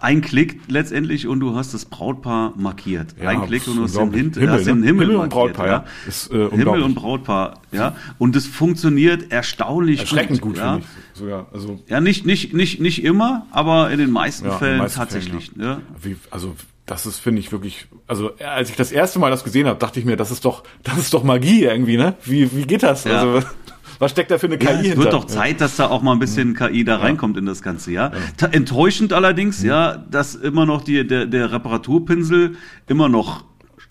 [0.02, 3.16] ein Klick letztendlich und du hast das Brautpaar markiert.
[3.22, 4.14] Ja, ein Klick und du hast den.
[4.14, 4.86] Hint, Himmel, hast den ne?
[4.88, 5.86] Himmel, Himmel und markiert, Brautpaar, ja.
[6.08, 7.96] Ist, äh, Himmel und Brautpaar, ja.
[8.18, 10.74] Und es funktioniert erstaunlich erschreckend gut, ja.
[10.74, 11.48] finde ich sogar.
[11.54, 14.78] Also Ja, nicht, nicht, nicht, nicht immer, aber in den meisten Ja, in den Fällen
[14.80, 15.52] meisten tatsächlich.
[15.52, 15.82] Fällen, ja.
[16.02, 16.56] Wie, also
[16.86, 20.00] das ist, finde ich, wirklich, also als ich das erste Mal das gesehen habe, dachte
[20.00, 22.16] ich mir, das ist doch, das ist doch Magie irgendwie, ne?
[22.24, 23.06] Wie, wie geht das?
[23.06, 23.22] Ja.
[23.22, 23.48] Also,
[24.00, 24.98] was steckt da für eine KI Ja, es hinter?
[24.98, 27.92] wird doch Zeit, dass da auch mal ein bisschen KI da reinkommt in das Ganze,
[27.92, 28.12] ja.
[28.52, 32.58] Enttäuschend allerdings, ja, dass immer noch die, der, der Reparaturpinsel
[32.88, 33.46] immer noch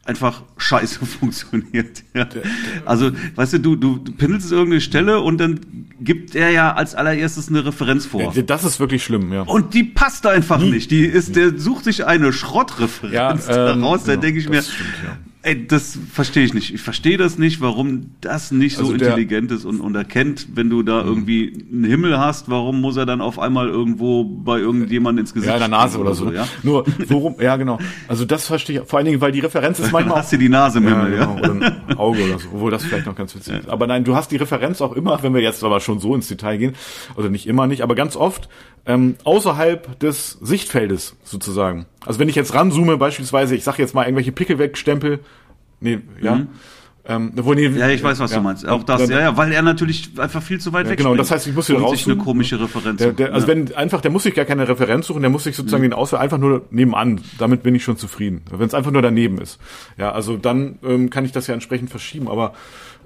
[0.05, 2.03] einfach scheiße funktioniert.
[2.15, 2.29] Ja.
[2.85, 5.61] Also, weißt du, du, du pinselst irgendeine Stelle und dann
[6.01, 8.33] gibt er ja als allererstes eine Referenz vor.
[8.47, 9.43] Das ist wirklich schlimm, ja.
[9.43, 10.91] Und die passt einfach nicht.
[10.91, 14.05] Die ist, der sucht sich eine Schrottreferenz Ja, ähm, daraus.
[14.05, 15.17] Da ja, denke ich mir, stimmt, ja.
[15.43, 16.73] Ey, das verstehe ich nicht.
[16.73, 19.01] Ich verstehe das nicht, warum das nicht so Also Mhm.
[19.01, 23.07] intelligent ist und, und erkennt, wenn du da irgendwie einen Himmel hast, warum muss er
[23.07, 26.31] dann auf einmal irgendwo bei irgendjemandem ins Gesicht Ja, in der Nase springen oder so.
[26.33, 26.47] ja?
[26.63, 27.79] Nur, worum, ja, genau.
[28.09, 30.39] Also das verstehe ich, vor allen Dingen, weil die Referenz ist Dann manchmal hast du
[30.39, 31.25] die Nase im Ja, Himmel, ja.
[31.27, 31.51] genau, oder
[31.89, 33.69] ein Auge oder so, obwohl das vielleicht noch ganz witzig ist.
[33.69, 36.29] Aber nein, du hast die Referenz auch immer, wenn wir jetzt aber schon so ins
[36.29, 36.75] Detail gehen,
[37.17, 38.49] oder nicht immer nicht, aber ganz oft
[38.87, 41.87] ähm, außerhalb des Sichtfeldes sozusagen.
[42.05, 45.21] Also wenn ich jetzt ranzoome, beispielsweise, ich sag jetzt mal irgendwelche Pickel wegstempel,
[45.81, 46.47] nee, ja,
[47.05, 47.79] ähm, wo, nee, Mhm.
[47.79, 48.37] Ja, ich weiß, was ja.
[48.37, 48.65] du meinst.
[48.69, 51.11] Auch das, Dann- ja, ja, weil er natürlich einfach viel zu weit Ja, weg genau,
[51.11, 53.69] springt das heißt, ich muss hier und sich eine komische Referenz Der, der, also suchen,
[53.71, 55.63] wenn einfach, der muss sich gar keine Referenz suchen, der muss sich Mhm.
[55.63, 57.21] sozusagen den Auswahl einfach nur nebenan.
[57.39, 58.43] Damit bin ich schon zufrieden.
[58.53, 59.59] Wenn es einfach nur daneben ist.
[59.97, 62.29] Ja, also dann ähm, kann ich das ja entsprechend verschieben.
[62.29, 62.55] Aber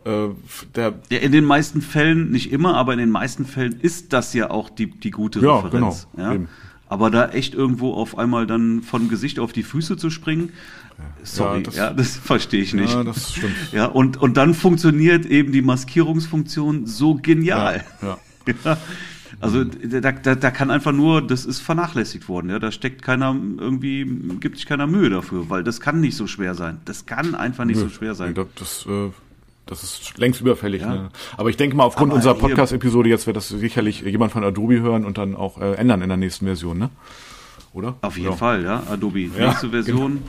[0.07, 0.29] äh,
[0.75, 4.33] der Ja, in den meisten Fällen, nicht immer, aber in den meisten Fällen ist das
[4.35, 6.07] ja auch die, die gute Ja, Referenz.
[6.13, 6.35] genau, Ja?
[6.35, 6.49] eben.
[6.89, 10.51] Aber da echt irgendwo auf einmal dann von Gesicht auf die Füße zu springen,
[11.25, 12.93] sorry, Ja, ja, das- das, verstehe ich nicht.
[12.93, 13.55] ja, Ja, das stimmt.
[13.95, 17.85] und, und dann funktioniert eben die Maskierungsfunktion so genial.
[18.03, 18.19] Ja,
[18.65, 18.77] Ja.
[19.41, 22.59] Also da, da, da kann einfach nur, das ist vernachlässigt worden, ja.
[22.61, 24.05] Da steckt keiner irgendwie,
[24.41, 26.79] gibt sich keiner Mühe dafür, weil das kann nicht so schwer sein.
[26.85, 28.35] Das kann einfach nicht so schwer sein.
[28.37, 29.11] Nee, Das, das, äh,
[29.67, 30.83] das ist längst überfällig.
[30.83, 30.95] Ja.
[30.95, 31.09] Ne?
[31.37, 34.81] Aber ich denke mal, aufgrund Aber unserer Podcast-Episode jetzt wird das sicherlich jemand von Adobe
[34.81, 36.91] hören und dann auch äh, ändern in der nächsten Version, ne?
[37.73, 37.97] Oder?
[38.01, 38.37] Auf jeden ja.
[38.37, 38.83] Fall, ja.
[38.89, 39.21] Adobe.
[39.21, 39.47] Ja, genau.
[39.49, 40.23] Nächste Version,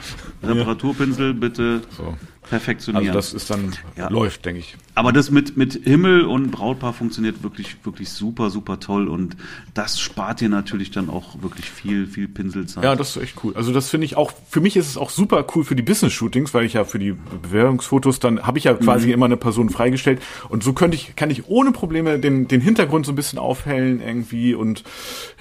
[0.44, 2.18] Reparaturpinsel bitte So.
[2.50, 3.16] Perfektionieren.
[3.16, 4.10] Also das ist dann Ja.
[4.10, 4.76] läuft, denke ich.
[4.96, 9.38] Aber das mit, mit Himmel und Brautpaar funktioniert wirklich, wirklich super, super toll und
[9.74, 12.84] das spart dir natürlich dann auch wirklich viel, viel Pinselzeit.
[12.84, 13.54] Ja, das ist echt cool.
[13.56, 16.54] Also das finde ich auch, für mich ist es auch super cool für die Business-Shootings,
[16.54, 20.22] weil ich ja für die Bewerbungsfotos, dann habe ich ja quasi immer eine Person freigestellt
[20.50, 24.02] und so könnte ich, kann ich ohne Probleme den, den Hintergrund so ein bisschen aufhellen
[24.02, 24.84] irgendwie und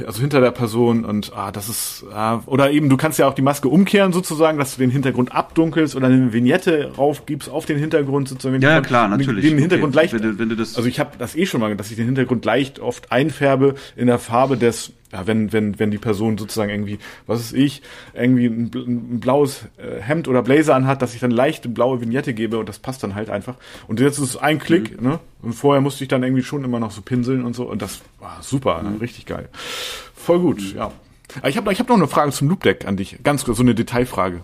[0.06, 3.34] also hinter der Person und ah, das ist, ah, oder eben du kannst ja auch
[3.34, 7.78] die Maske umkehren sozusagen, dass du den Hintergrund abdunkelst oder eine Vignette raufgibst auf den
[7.78, 8.60] Hintergrund sozusagen.
[8.62, 9.44] Ja, ja, klar, natürlich.
[9.44, 11.60] Den Hintergrund Okay, leicht, wenn du- wenn du das- also ich habe das eh schon
[11.60, 15.78] mal, dass ich den Hintergrund leicht oft einfärbe in der Farbe des, ja, wenn, wenn,
[15.78, 17.82] wenn die Person sozusagen irgendwie, was ist ich,
[18.14, 22.00] irgendwie ein, ein blaues äh, Hemd oder Blazer anhat, dass ich dann leicht eine blaue
[22.00, 23.54] Vignette gebe und das passt dann halt einfach.
[23.86, 25.08] Und jetzt ist es ein Klick, Mhm.
[25.08, 25.18] ne?
[25.42, 28.00] Und vorher musste ich dann irgendwie schon immer noch so pinseln und so und das
[28.20, 28.92] war super, Mhm.
[28.94, 29.00] ne?
[29.00, 29.48] richtig geil.
[30.14, 30.90] Voll gut, ja.
[31.40, 33.56] Aber ich habe ich hab noch eine Frage zum Loop Deck an dich, ganz kurz,
[33.58, 34.40] so eine Detailfrage.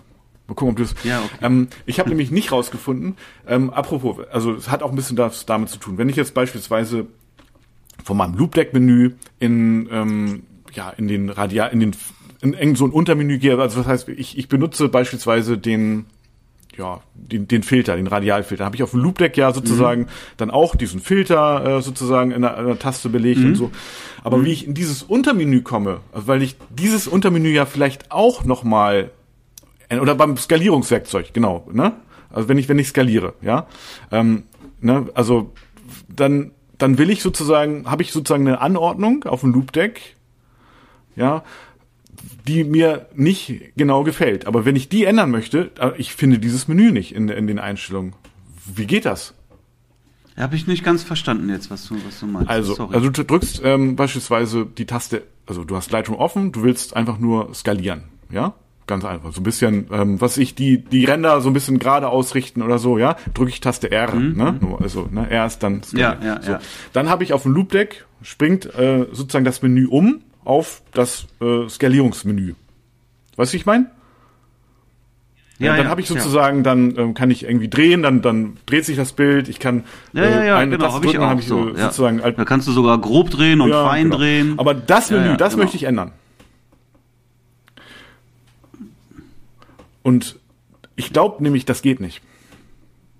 [0.47, 0.95] Mal gucken, ob du das.
[1.03, 1.37] Ja, okay.
[1.41, 3.15] Ähm, ich habe nämlich nicht rausgefunden.
[3.47, 5.97] Ähm, apropos, also es hat auch ein bisschen das damit zu tun.
[5.97, 7.07] Wenn ich jetzt beispielsweise
[8.03, 11.95] von meinem Loop Deck Menü in ähm, ja in den Radial in den
[12.41, 16.07] in irgend so ein Untermenü gehe, also das heißt, ich, ich benutze beispielsweise den
[16.77, 18.65] ja, den, den Filter, den Radialfilter.
[18.65, 20.07] Habe ich auf dem Loop-Deck ja sozusagen mhm.
[20.37, 23.47] dann auch diesen Filter äh, sozusagen in der, in der Taste belegt mhm.
[23.47, 23.71] und so.
[24.23, 24.45] Aber mhm.
[24.45, 29.11] wie ich in dieses Untermenü komme, also weil ich dieses Untermenü ja vielleicht auch nochmal,
[30.01, 31.93] oder beim Skalierungswerkzeug, genau, ne?
[32.29, 33.67] Also wenn ich, wenn ich skaliere, ja.
[34.11, 34.43] Ähm,
[34.81, 35.53] ne, also
[36.09, 40.15] dann, dann will ich sozusagen, habe ich sozusagen eine Anordnung auf dem Loop-Deck,
[41.15, 41.43] ja,
[42.47, 44.47] die mir nicht genau gefällt.
[44.47, 47.59] Aber wenn ich die ändern möchte, äh, ich finde dieses Menü nicht in, in den
[47.59, 48.15] Einstellungen.
[48.65, 49.33] Wie geht das?
[50.35, 52.49] Habe ich nicht ganz verstanden jetzt, was du, was du meinst.
[52.49, 52.95] Also, Sorry.
[52.95, 57.19] also du drückst ähm, beispielsweise die Taste, also du hast Lightroom offen, du willst einfach
[57.19, 58.55] nur skalieren, ja?
[58.85, 59.31] Ganz einfach.
[59.31, 62.79] So ein bisschen, ähm, was ich, die, die Ränder so ein bisschen gerade ausrichten oder
[62.79, 64.35] so, ja, drücke ich Taste R, mhm.
[64.35, 64.59] ne?
[64.81, 65.81] Also, ne, R ist dann.
[65.93, 66.51] Ja, ja, so.
[66.51, 66.59] ja.
[66.91, 71.69] Dann habe ich auf dem Loop-Deck, springt äh, sozusagen das Menü um auf das äh,
[71.69, 72.55] Skalierungsmenü.
[73.37, 73.87] Weißt du, ich meine?
[75.59, 76.63] Ja, ja, dann ja, habe ich sozusagen, ja.
[76.63, 79.47] dann ähm, kann ich irgendwie drehen, dann dann dreht sich das Bild.
[79.47, 82.19] Ich kann ja, ja, ja, eine genau, Taste drücken, habe ich, so, äh, sozusagen.
[82.19, 82.31] Ja.
[82.31, 84.17] Da kannst du sogar grob drehen und fein genau.
[84.17, 84.53] drehen.
[84.57, 85.63] Aber das Menü, das genau.
[85.63, 86.11] möchte ich ändern.
[90.03, 90.39] Und
[90.95, 92.21] ich glaube nämlich, das geht nicht.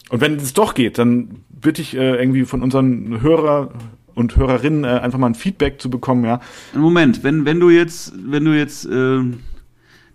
[0.10, 3.72] Und wenn es doch geht, dann bitte ich äh, irgendwie von unseren Hörer
[4.14, 6.40] und Hörerinnen äh, einfach mal ein Feedback zu bekommen, ja.
[6.76, 9.22] Moment, wenn, wenn du jetzt, wenn du jetzt äh,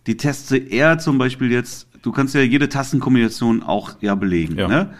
[0.06, 4.68] die Taste R zum Beispiel jetzt, du kannst ja jede Tastenkombination auch ja belegen, ja.
[4.68, 4.94] ne?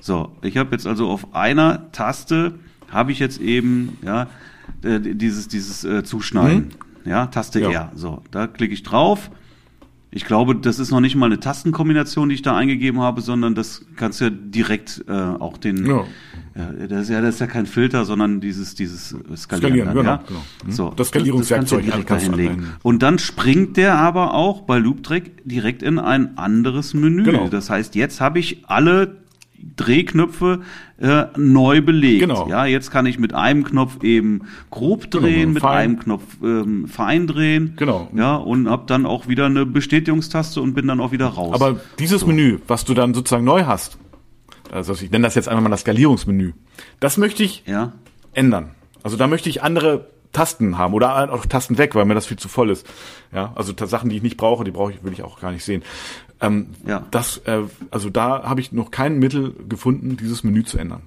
[0.00, 2.54] So, ich habe jetzt also auf einer Taste
[2.90, 4.28] habe ich jetzt eben ja
[4.82, 6.70] äh, dieses dieses äh, Zuschneiden,
[7.02, 7.10] hm?
[7.10, 7.70] ja Taste ja.
[7.70, 7.92] R.
[7.96, 9.30] So, da klicke ich drauf
[10.10, 13.54] ich glaube, das ist noch nicht mal eine Tastenkombination, die ich da eingegeben habe, sondern
[13.54, 15.84] das kannst du ja direkt äh, auch den.
[15.84, 16.04] Ja.
[16.54, 19.36] Äh, das, ist ja, das ist ja kein Filter, sondern dieses dieses Skalieren.
[19.36, 20.22] Skalieren dann, genau, ja?
[20.26, 20.42] genau.
[20.64, 20.72] Mhm.
[20.72, 25.44] So, das Skalierungswerkzeug das kannst du direkt Und dann springt der aber auch bei LoopTrack
[25.44, 27.24] direkt in ein anderes Menü.
[27.24, 27.48] Genau.
[27.48, 29.18] Das heißt, jetzt habe ich alle
[29.76, 30.60] Drehknöpfe
[31.00, 32.20] äh, neu belegt.
[32.20, 32.48] Genau.
[32.48, 36.22] Ja, jetzt kann ich mit einem Knopf eben grob genau, drehen, genau, mit einem Knopf
[36.42, 37.74] ähm, fein drehen.
[37.76, 38.08] Genau.
[38.14, 41.54] Ja, und hab dann auch wieder eine Bestätigungstaste und bin dann auch wieder raus.
[41.54, 42.26] Aber dieses so.
[42.26, 43.98] Menü, was du dann sozusagen neu hast,
[44.70, 46.52] also ich nenne das jetzt einfach mal das Skalierungsmenü,
[47.00, 47.92] das möchte ich ja.
[48.32, 48.70] ändern.
[49.02, 52.38] Also da möchte ich andere Tasten haben oder auch Tasten weg, weil mir das viel
[52.38, 52.86] zu voll ist.
[53.32, 55.64] Ja, also Sachen, die ich nicht brauche, die brauche ich, will ich auch gar nicht
[55.64, 55.82] sehen.
[56.40, 57.04] Ähm, ja.
[57.10, 61.02] Das, äh, also da habe ich noch kein Mittel gefunden, dieses Menü zu ändern.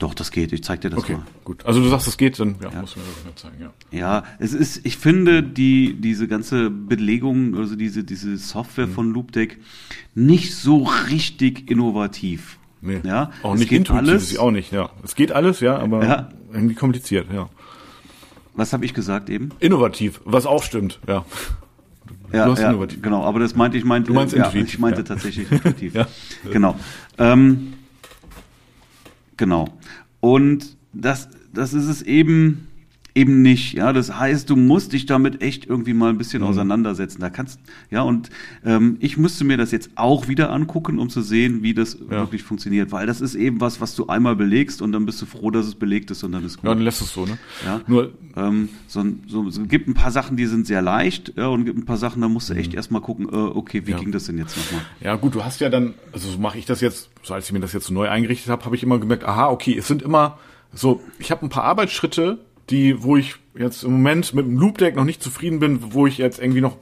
[0.00, 0.52] Doch, das geht.
[0.54, 1.24] Ich zeig dir das okay, mal.
[1.44, 1.66] Gut.
[1.66, 2.80] Also du sagst, es geht, dann ja, ja.
[2.80, 3.70] muss mir das mal zeigen.
[3.92, 3.98] Ja.
[3.98, 4.84] ja, es ist.
[4.86, 8.92] Ich finde die diese ganze Belegung, also diese diese Software mhm.
[8.92, 9.58] von Loopdeck
[10.14, 12.58] nicht so richtig innovativ.
[12.80, 13.00] Nee.
[13.04, 14.32] Ja, auch nicht intuitiv alles.
[14.32, 14.72] ist auch nicht.
[14.72, 16.28] Ja, es geht alles, ja, aber ja.
[16.50, 17.26] irgendwie kompliziert.
[17.30, 17.50] Ja.
[18.54, 19.50] Was habe ich gesagt eben?
[19.58, 20.98] Innovativ, was auch stimmt.
[21.06, 21.26] Ja.
[22.32, 25.04] Ja, ja genau, aber das meinte ich meinte, du meinst ja, ich meinte ja.
[25.04, 25.94] tatsächlich intuitiv.
[25.94, 26.06] ja.
[26.50, 26.76] Genau.
[27.18, 27.74] Ähm,
[29.36, 29.68] genau.
[30.20, 32.68] Und das, das ist es eben,
[33.14, 33.74] eben nicht.
[33.74, 36.48] Ja, das heißt, du musst dich damit echt irgendwie mal ein bisschen mhm.
[36.48, 37.20] auseinandersetzen.
[37.20, 37.60] Da kannst,
[37.90, 38.30] ja, und
[38.64, 42.10] ähm, ich müsste mir das jetzt auch wieder angucken, um zu sehen, wie das ja.
[42.10, 45.26] wirklich funktioniert, weil das ist eben was, was du einmal belegst und dann bist du
[45.26, 46.64] froh, dass es belegt ist und dann ist gut.
[46.64, 47.38] Ja, dann lässt es so, ne?
[47.64, 47.80] Ja.
[47.86, 51.64] Nur ähm, so, so, so gibt ein paar Sachen, die sind sehr leicht, ja, und
[51.64, 52.76] gibt ein paar Sachen, da musst du echt mhm.
[52.76, 53.98] erstmal gucken, äh, okay, wie ja.
[53.98, 54.82] ging das denn jetzt nochmal?
[55.00, 57.52] Ja, gut, du hast ja dann, also so mache ich das jetzt, so als ich
[57.52, 60.02] mir das jetzt so neu eingerichtet habe, habe ich immer gemerkt, aha, okay, es sind
[60.02, 60.38] immer
[60.72, 62.38] so, ich habe ein paar Arbeitsschritte,
[62.70, 66.06] die, wo ich jetzt im Moment mit dem Loop Deck noch nicht zufrieden bin, wo
[66.06, 66.76] ich jetzt irgendwie noch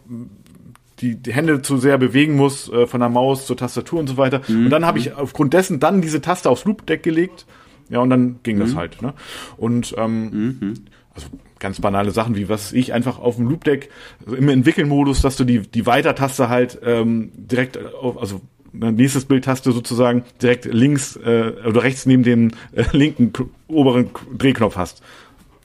[1.00, 4.16] die, die Hände zu sehr bewegen muss, äh, von der Maus zur Tastatur und so
[4.16, 4.42] weiter.
[4.48, 4.66] Mhm.
[4.66, 7.46] Und dann habe ich aufgrund dessen dann diese Taste aufs Loop Deck gelegt.
[7.88, 8.60] Ja, und dann ging mhm.
[8.60, 9.00] das halt.
[9.00, 9.14] Ne?
[9.56, 10.74] Und ähm, mhm.
[11.18, 13.90] Also ganz banale Sachen wie was ich einfach auf dem Loop Deck
[14.24, 18.40] also im Entwickelmodus, dass du die die Weiter-Taste halt ähm, direkt auf, also
[18.72, 23.32] ne, nächstes Bild-Taste sozusagen direkt links äh, oder rechts neben dem äh, linken
[23.66, 25.02] oberen Drehknopf hast.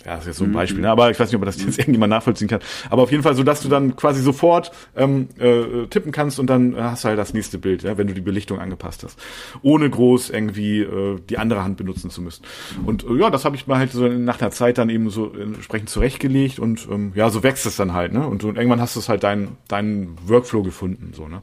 [0.05, 0.53] Ja, das ist jetzt so ein mhm.
[0.53, 0.89] Beispiel, ne?
[0.89, 2.59] aber ich weiß nicht, ob man das jetzt irgendjemand nachvollziehen kann.
[2.89, 6.49] Aber auf jeden Fall so, dass du dann quasi sofort ähm, äh, tippen kannst und
[6.49, 9.17] dann hast du halt das nächste Bild, ja, wenn du die Belichtung angepasst hast.
[9.61, 12.43] Ohne groß irgendwie äh, die andere Hand benutzen zu müssen.
[12.85, 15.31] Und äh, ja, das habe ich mal halt so nach einer Zeit dann eben so
[15.33, 18.27] entsprechend zurechtgelegt und ähm, ja, so wächst es dann halt, ne?
[18.27, 21.41] Und, und irgendwann hast du es halt deinen deinen Workflow gefunden, so, ne?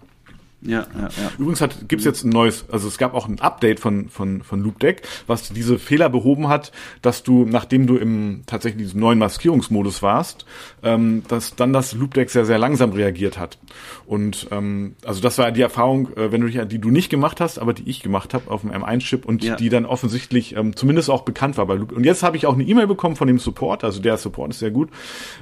[0.62, 1.32] Ja, ja, ja.
[1.38, 4.61] Übrigens hat, gibt's jetzt ein neues, also es gab auch ein Update von, von, von
[4.61, 9.18] Loop Deck, was diese Fehler behoben hat, dass du, nachdem du im tatsächlich diesem neuen
[9.18, 10.44] Maskierungsmodus warst,
[10.83, 13.59] ähm, dass dann das Loop Deck sehr, sehr langsam reagiert hat.
[14.07, 17.41] Und ähm, also das war die Erfahrung, äh, wenn du dich, die du nicht gemacht
[17.41, 19.57] hast, aber die ich gemacht habe auf dem M1-Chip und ja.
[19.57, 21.93] die dann offensichtlich ähm, zumindest auch bekannt war bei Loop.
[21.93, 24.59] Und jetzt habe ich auch eine E-Mail bekommen von dem Support, also der Support ist
[24.59, 24.91] sehr gut.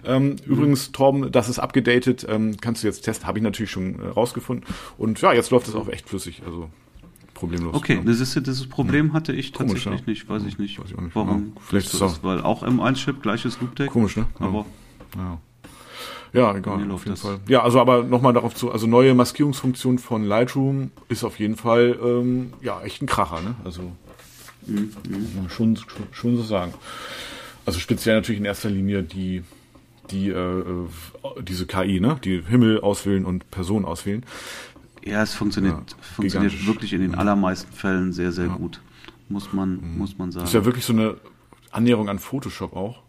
[0.05, 0.37] Ähm, mhm.
[0.47, 4.09] Übrigens, Torben, das ist abgedatet, ähm, kannst du jetzt testen, habe ich natürlich schon äh,
[4.09, 4.67] rausgefunden.
[4.97, 6.69] Und ja, jetzt läuft es auch echt flüssig, also
[7.39, 7.75] problemlos.
[7.75, 10.11] Okay, das ist dieses Problem hatte ich Komisch, tatsächlich ja.
[10.11, 10.81] nicht, weiß ich nicht.
[10.81, 11.15] Weiß ich auch nicht.
[11.15, 11.53] Warum?
[11.55, 13.91] Ja, vielleicht ist ist, weil auch M1-Chip, gleiches Loop-Deck.
[13.91, 14.27] Komisch, ne?
[14.41, 14.67] Aber
[15.19, 15.39] Ja.
[16.35, 17.21] Ja, egal, auf jeden das.
[17.23, 17.41] Fall.
[17.49, 21.99] Ja, also aber nochmal darauf zu, also neue Maskierungsfunktion von Lightroom ist auf jeden Fall
[22.03, 23.55] ähm, ja echt ein Kracher, ne?
[23.65, 23.93] Also
[24.67, 24.91] Mhm,
[25.45, 26.75] ja, schon, schon, schon so sagen.
[27.65, 29.43] Also speziell natürlich in erster Linie die
[30.11, 30.87] die äh, äh,
[31.43, 32.19] diese KI, ne?
[32.23, 34.25] Die Himmel auswählen und Person auswählen.
[35.05, 36.67] ja, es funktioniert, Ja, funktioniert gigantisch.
[36.67, 38.81] wirklich in den allermeisten Fällen sehr, sehr gut.
[39.31, 40.45] Muss man, muss man sagen.
[40.47, 41.17] Ist ja wirklich so eine
[41.71, 43.03] Annäherung an Photoshop auch.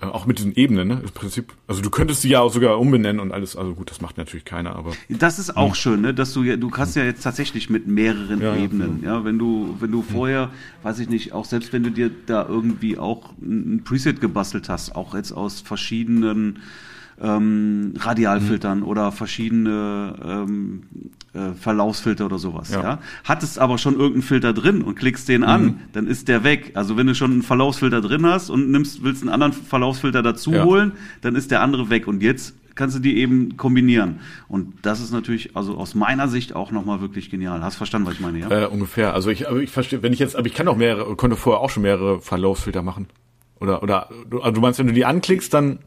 [0.00, 1.00] Äh, auch mit diesen Ebenen, ne?
[1.02, 1.52] Im Prinzip.
[1.66, 3.56] Also du könntest sie ja auch sogar umbenennen und alles.
[3.56, 6.14] Also gut, das macht natürlich keiner, aber Das ist auch schön, ne?
[6.14, 9.38] dass du ja, du kannst ja jetzt tatsächlich mit mehreren Ja, ja, Ebenen, ja, wenn
[9.38, 10.50] du, wenn du vorher,
[10.82, 14.94] weiß ich nicht, auch selbst wenn du dir da irgendwie auch ein Preset gebastelt hast,
[14.94, 16.60] auch jetzt aus verschiedenen
[17.20, 20.82] ähm, Radialfiltern oder verschiedene ähm,
[21.38, 22.82] äh, Verlaufsfilter oder sowas, ja.
[22.82, 22.98] Ja.
[23.24, 26.72] Hattest aber schon irgendeinen Filter drin und klickst den an, dann ist der weg.
[26.74, 30.52] Also wenn du schon einen Verlaufsfilter drin hast und nimmst, willst einen anderen Verlaufsfilter dazu
[30.52, 30.64] Ja.
[30.64, 32.06] holen, dann ist der andere weg.
[32.08, 34.20] Und jetzt kannst du die eben kombinieren.
[34.48, 37.62] Und das ist natürlich, also aus meiner Sicht auch nochmal wirklich genial.
[37.62, 38.50] Hast verstanden, was ich meine, ja?
[38.50, 39.14] Äh, ungefähr.
[39.14, 41.60] Also ich, aber ich verstehe, wenn ich jetzt, aber ich kann auch mehrere, konnte vorher
[41.60, 43.08] auch schon mehrere Verlaufsfilter machen.
[43.60, 45.80] Oder, oder, du, also du meinst, wenn du die anklickst, dann,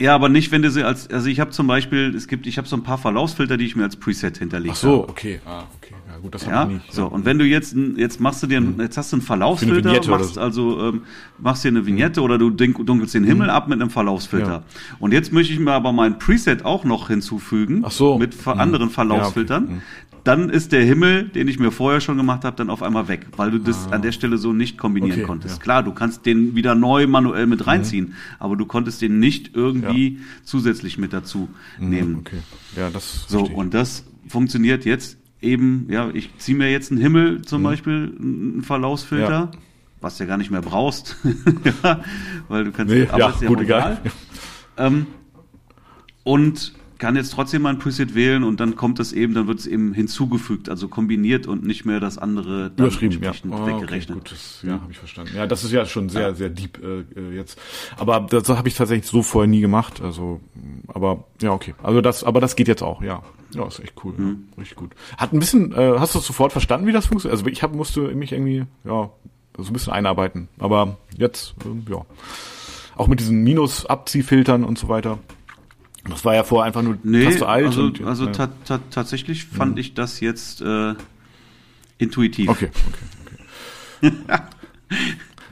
[0.00, 2.58] Ja, aber nicht, wenn du sie als, also ich habe zum Beispiel, es gibt, ich
[2.58, 5.62] habe so ein paar Verlaufsfilter, die ich mir als Preset hinterlegt ach so, okay, ah,
[5.76, 6.92] okay, ja gut, das Ja, habe ich nicht.
[6.92, 9.92] so und wenn du jetzt jetzt machst du dir ein, jetzt hast du einen Verlaufsfilter,
[10.10, 10.40] machst so.
[10.40, 11.02] also ähm,
[11.38, 14.48] machst dir eine Vignette oder du dunk- dunkelst den Himmel ab mit einem Verlaufsfilter.
[14.50, 14.62] Ja.
[14.98, 18.18] Und jetzt möchte ich mir aber mein Preset auch noch hinzufügen Ach so.
[18.18, 18.52] mit Mhm.
[18.60, 19.64] anderen Verlaufsfiltern.
[19.64, 19.80] okay.
[20.24, 20.40] Mhm.
[20.40, 23.26] Dann ist der Himmel, den ich mir vorher schon gemacht habe, dann auf einmal weg,
[23.36, 25.22] weil du das an der Stelle so nicht kombinieren Ah.
[25.22, 25.56] Okay, konntest.
[25.58, 25.62] ja.
[25.62, 30.20] Klar, du kannst den wieder neu manuell mit reinziehen, aber du konntest den nicht irgendwie
[30.44, 31.48] zusätzlich mit dazu
[31.78, 32.12] nehmen.
[32.12, 32.38] Mhm, Okay,
[32.76, 37.00] ja, das So, verstehe und das funktioniert jetzt eben, ja, ich ziehe mir jetzt einen
[37.02, 39.52] Himmel zum Beispiel, einen Verlaufsfilter, Mhm.
[39.52, 39.58] Ja.
[40.00, 41.16] was du ja gar nicht mehr brauchst,
[41.82, 42.00] ja,
[42.48, 44.00] weil du kannst, Nee, ja, gut, egal.
[44.78, 45.06] Ähm,
[46.22, 49.58] und kann jetzt trotzdem mal ein Preset wählen und dann kommt es eben, dann wird
[49.58, 53.28] es eben hinzugefügt, also kombiniert und nicht mehr das andere dann Überschrieben, ja.
[53.30, 54.18] entsprechend Ah, okay, weggerechnet.
[54.18, 55.32] gut, das, ja, habe ich verstanden.
[55.36, 57.58] Ja, das ist ja schon sehr, sehr deep äh, äh, jetzt.
[57.98, 60.00] Aber das habe ich tatsächlich so vorher nie gemacht.
[60.02, 60.40] Also,
[60.88, 61.74] aber ja, okay.
[61.82, 63.22] Also das, aber das geht jetzt auch, ja.
[63.54, 64.44] Ja, ist echt cool, Mhm.
[64.56, 64.92] ja, richtig gut.
[65.16, 67.38] Hat ein bisschen, äh, hast du sofort verstanden, wie das funktioniert?
[67.38, 69.10] Also ich hab, musste mich irgendwie, ja,
[69.56, 70.48] so ein bisschen einarbeiten.
[70.58, 72.04] Aber jetzt, ähm, ja.
[72.96, 75.18] Auch mit diesen Minus-Abziehfiltern und so weiter.
[76.08, 77.66] Das war ja vorher einfach nur Nee, Taste alt.
[77.66, 78.32] also, und, also ja.
[78.32, 80.94] ta ta tatsächlich fand ich das jetzt äh,
[81.98, 82.48] intuitiv.
[82.50, 82.70] Okay,
[84.00, 84.12] okay, okay.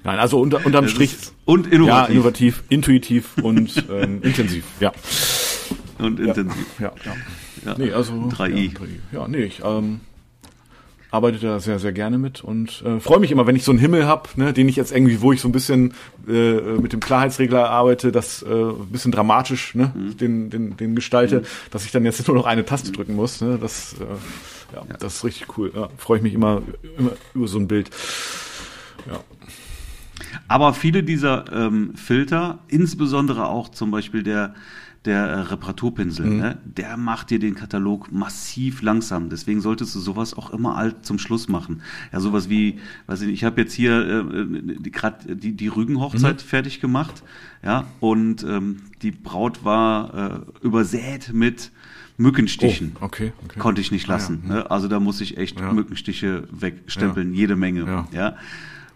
[0.05, 1.17] Nein, also unter, unterm Strich.
[1.45, 2.11] und Ja, innovativ.
[2.15, 4.65] innovativ, intuitiv und ähm, intensiv.
[4.81, 4.93] Ja.
[5.99, 6.67] Und intensiv.
[6.81, 7.15] Ja, ja.
[7.65, 7.79] Ja.
[7.79, 8.73] Nee, also 3i.
[8.73, 8.89] Ja, 3i.
[9.13, 10.01] ja nee, ich ähm,
[11.13, 13.79] arbeite da sehr, sehr gerne mit und äh, freue mich immer, wenn ich so einen
[13.79, 15.93] Himmel hab, ne, den ich jetzt irgendwie, wo ich so ein bisschen
[16.27, 20.17] äh, mit dem Klarheitsregler arbeite, das äh, ein bisschen dramatisch, ne, Mhm.
[20.17, 23.41] den, den, den gestalte, dass ich dann jetzt nur noch eine Taste drücken muss.
[23.43, 25.71] Ne, das, äh, ja, das ist richtig cool.
[25.75, 26.63] Ja, freue ich mich immer,
[26.99, 27.91] immer über so ein Bild.
[29.07, 29.21] Ja.
[30.49, 34.55] Aber viele dieser ähm, Filter, insbesondere auch zum Beispiel der,
[35.05, 36.37] der äh, Reparaturpinsel, Mhm.
[36.37, 39.31] ne, der macht dir den Katalog massiv langsam.
[39.31, 41.83] Deswegen solltest du sowas auch immer alt zum Schluss machen.
[42.13, 42.79] Ja, sowas wie,
[43.09, 44.45] weiß ich nicht, ich habe jetzt hier äh,
[44.79, 46.47] die, grad die, die Rügenhochzeit Mhm.
[46.47, 47.23] fertig gemacht,
[47.65, 51.73] ja, und ähm, die Braut war äh, übersät mit
[52.17, 52.93] Mückenstichen.
[53.01, 53.59] Oh, okay, okay.
[53.59, 54.15] Konnte ich nicht Ah, ja.
[54.15, 54.43] lassen.
[54.47, 54.71] Ne?
[54.71, 55.73] Also da muss ich echt Ja.
[55.73, 57.87] Mückenstiche wegstempeln, jede Menge.
[57.87, 58.09] Ja.
[58.13, 58.37] Ja.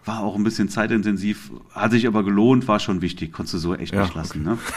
[0.04, 3.74] War auch ein bisschen zeitintensiv, hat sich aber gelohnt, war schon wichtig, konntest du so
[3.74, 4.44] echt Ja, nicht lassen.
[4.44, 4.56] Ne?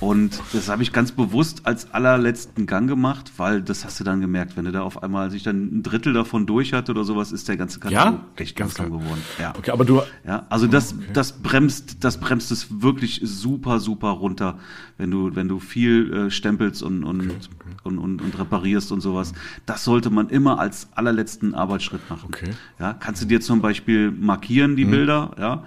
[0.00, 4.20] Und das habe ich ganz bewusst als allerletzten Gang gemacht, weil das hast du dann
[4.20, 7.04] gemerkt, wenn du da auf einmal, als ich dann ein Drittel davon durch hatte oder
[7.04, 8.42] sowas, ist der ganze Katalog Ja?
[8.42, 8.88] echt Ganz klar.
[8.88, 9.22] geworden.
[9.40, 9.54] Ja.
[9.56, 14.58] Okay, aber du, Ja, also das, das bremst, das bremst es wirklich super, super runter,
[14.98, 17.48] wenn du, wenn du viel äh, stempelst und, und,
[17.84, 19.32] Und, und, und reparierst und sowas.
[19.64, 22.26] Das sollte man immer als allerletzten Arbeitsschritt machen.
[22.26, 22.50] Okay.
[22.78, 25.64] Ja, kannst du dir zum Beispiel markieren, die Bilder, ja,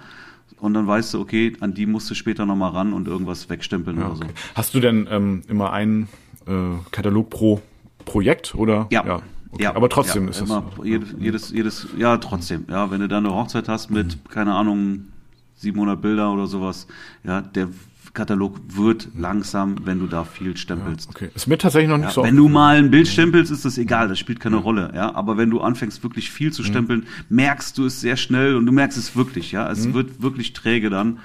[0.60, 3.98] und dann weißt du, okay, an die musst du später nochmal ran und irgendwas wegstempeln
[3.98, 4.22] Ja, oder so.
[4.24, 4.32] okay.
[4.54, 6.08] Hast du denn ähm, immer einen
[6.46, 6.52] äh,
[6.90, 7.60] Katalog pro
[8.04, 8.86] Projekt oder?
[8.90, 9.04] Ja.
[9.06, 9.22] ja.
[9.52, 9.64] Okay.
[9.64, 10.48] Ja, Aber trotzdem ja, ist das.
[10.48, 12.66] immer, jedes, jedes, jedes, ja, trotzdem.
[12.68, 14.28] Ja, wenn du da eine Hochzeit hast mit, Mhm.
[14.30, 15.06] keine Ahnung,
[15.56, 16.86] 700 Bilder oder sowas,
[17.24, 17.68] ja, der
[18.12, 21.08] Katalog wird langsam, wenn du da viel stempelst.
[21.10, 21.30] Okay.
[21.34, 22.22] Ist mir tatsächlich noch nicht Ja, so.
[22.22, 25.14] wenn du mal ein Bild stempelst, ist das egal, das spielt keine Rolle, ja.
[25.14, 28.72] Aber wenn du anfängst, wirklich viel zu stempeln, merkst du es sehr schnell und du
[28.72, 29.70] merkst es wirklich, ja.
[29.70, 31.18] Es wird wirklich träge dann.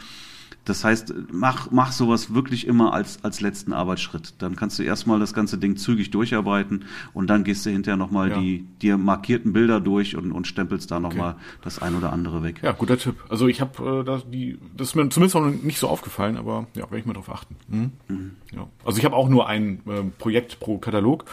[0.66, 4.34] Das heißt, mach, mach sowas wirklich immer als, als letzten Arbeitsschritt.
[4.39, 8.32] Dann kannst du erstmal das ganze Ding zügig durcharbeiten und dann gehst du hinterher nochmal
[8.32, 8.39] ja.
[8.39, 11.41] die dir markierten Bilder durch und, und stempelst da nochmal okay.
[11.63, 12.61] das ein oder andere weg.
[12.63, 13.16] Ja, guter Tipp.
[13.30, 16.68] Also ich habe äh, das, die, das ist mir zumindest auch nicht so aufgefallen, aber
[16.74, 17.55] ja, werde ich mal drauf achten.
[17.68, 17.91] Mhm.
[18.07, 18.32] Mhm.
[18.51, 18.68] Ja.
[18.84, 21.26] Also ich habe auch nur ein äh, Projekt pro Katalog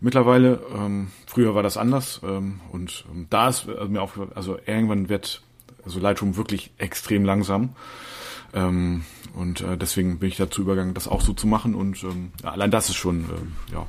[0.00, 0.60] mittlerweile.
[0.74, 5.08] Ähm, früher war das anders ähm, und ähm, da ist äh, mir aufgefallen, also irgendwann
[5.08, 5.42] wird
[5.84, 7.70] also Lightroom wirklich extrem langsam.
[8.54, 11.74] Ähm, und äh, deswegen bin ich dazu übergegangen, das auch so zu machen.
[11.74, 13.86] Und ähm, allein das ist schon äh, ja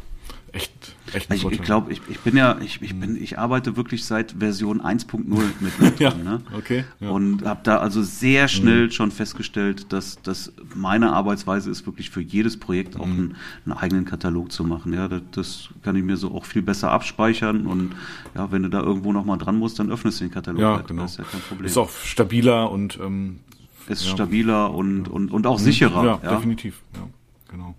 [0.53, 3.75] echt echt ein Ich, ich glaube, ich, ich bin ja, ich, ich bin, ich arbeite
[3.75, 5.23] wirklich seit Version 1.0
[5.59, 6.41] mit Lightroom, ja, ne?
[6.55, 6.85] Okay.
[6.99, 7.09] Ja.
[7.09, 8.91] Und habe da also sehr schnell mhm.
[8.91, 13.11] schon festgestellt, dass, dass meine Arbeitsweise ist wirklich für jedes Projekt auch mhm.
[13.11, 13.35] einen,
[13.65, 14.93] einen, eigenen Katalog zu machen.
[14.93, 17.93] Ja, das, das, kann ich mir so auch viel besser abspeichern und
[18.35, 20.61] ja, wenn du da irgendwo noch mal dran musst, dann öffnest du den Katalog.
[20.61, 20.87] Ja, halt.
[20.87, 21.01] genau.
[21.01, 21.65] Das ist ja kein Problem.
[21.65, 23.39] Ist auch stabiler und ähm,
[23.87, 24.11] ist ja.
[24.11, 26.03] stabiler und, und, und auch sicherer.
[26.03, 26.81] Ja, ja, definitiv.
[26.93, 27.07] Ja,
[27.49, 27.75] genau.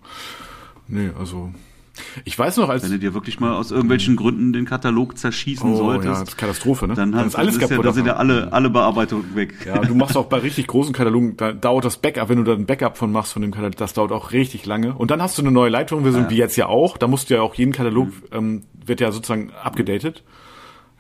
[0.87, 1.53] Nee, also
[2.25, 5.73] ich weiß noch, als wenn du dir wirklich mal aus irgendwelchen Gründen den Katalog zerschießen
[5.73, 6.95] oh, solltest, ja, das ist Katastrophe, ne?
[6.95, 7.77] Dann, dann ist alles kaputt.
[7.77, 9.55] Ja, da sind ja alle alle Bearbeitungen weg.
[9.65, 12.55] Ja, du machst auch bei richtig großen Katalogen, da dauert das Backup, wenn du da
[12.55, 14.95] ein Backup von machst von dem Katalog, das dauert auch richtig lange.
[14.95, 16.31] Und dann hast du eine neue Leitung-Version, ja.
[16.31, 16.99] wie jetzt ja auch.
[16.99, 18.13] Da musst du ja auch jeden Katalog mhm.
[18.33, 20.25] ähm, wird ja sozusagen abgedatet.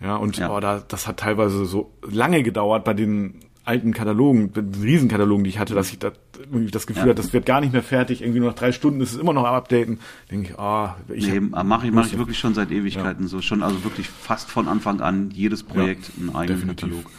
[0.00, 0.54] Ja, und ja.
[0.54, 4.52] Oh, da, das hat teilweise so lange gedauert bei den alten Katalogen,
[4.82, 7.10] Riesenkatalogen, die ich hatte, dass ich da irgendwie das Gefühl ja.
[7.10, 9.32] hatte, das wird gar nicht mehr fertig, irgendwie nur nach drei Stunden ist es immer
[9.32, 10.00] noch am Updaten.
[10.30, 13.28] Denke ich, ah, oh, ich nee, mache ich, mach ich wirklich schon seit Ewigkeiten ja.
[13.28, 16.88] so, schon also wirklich fast von Anfang an jedes Projekt ja, einen eigenen definitiv.
[16.88, 17.10] Katalog.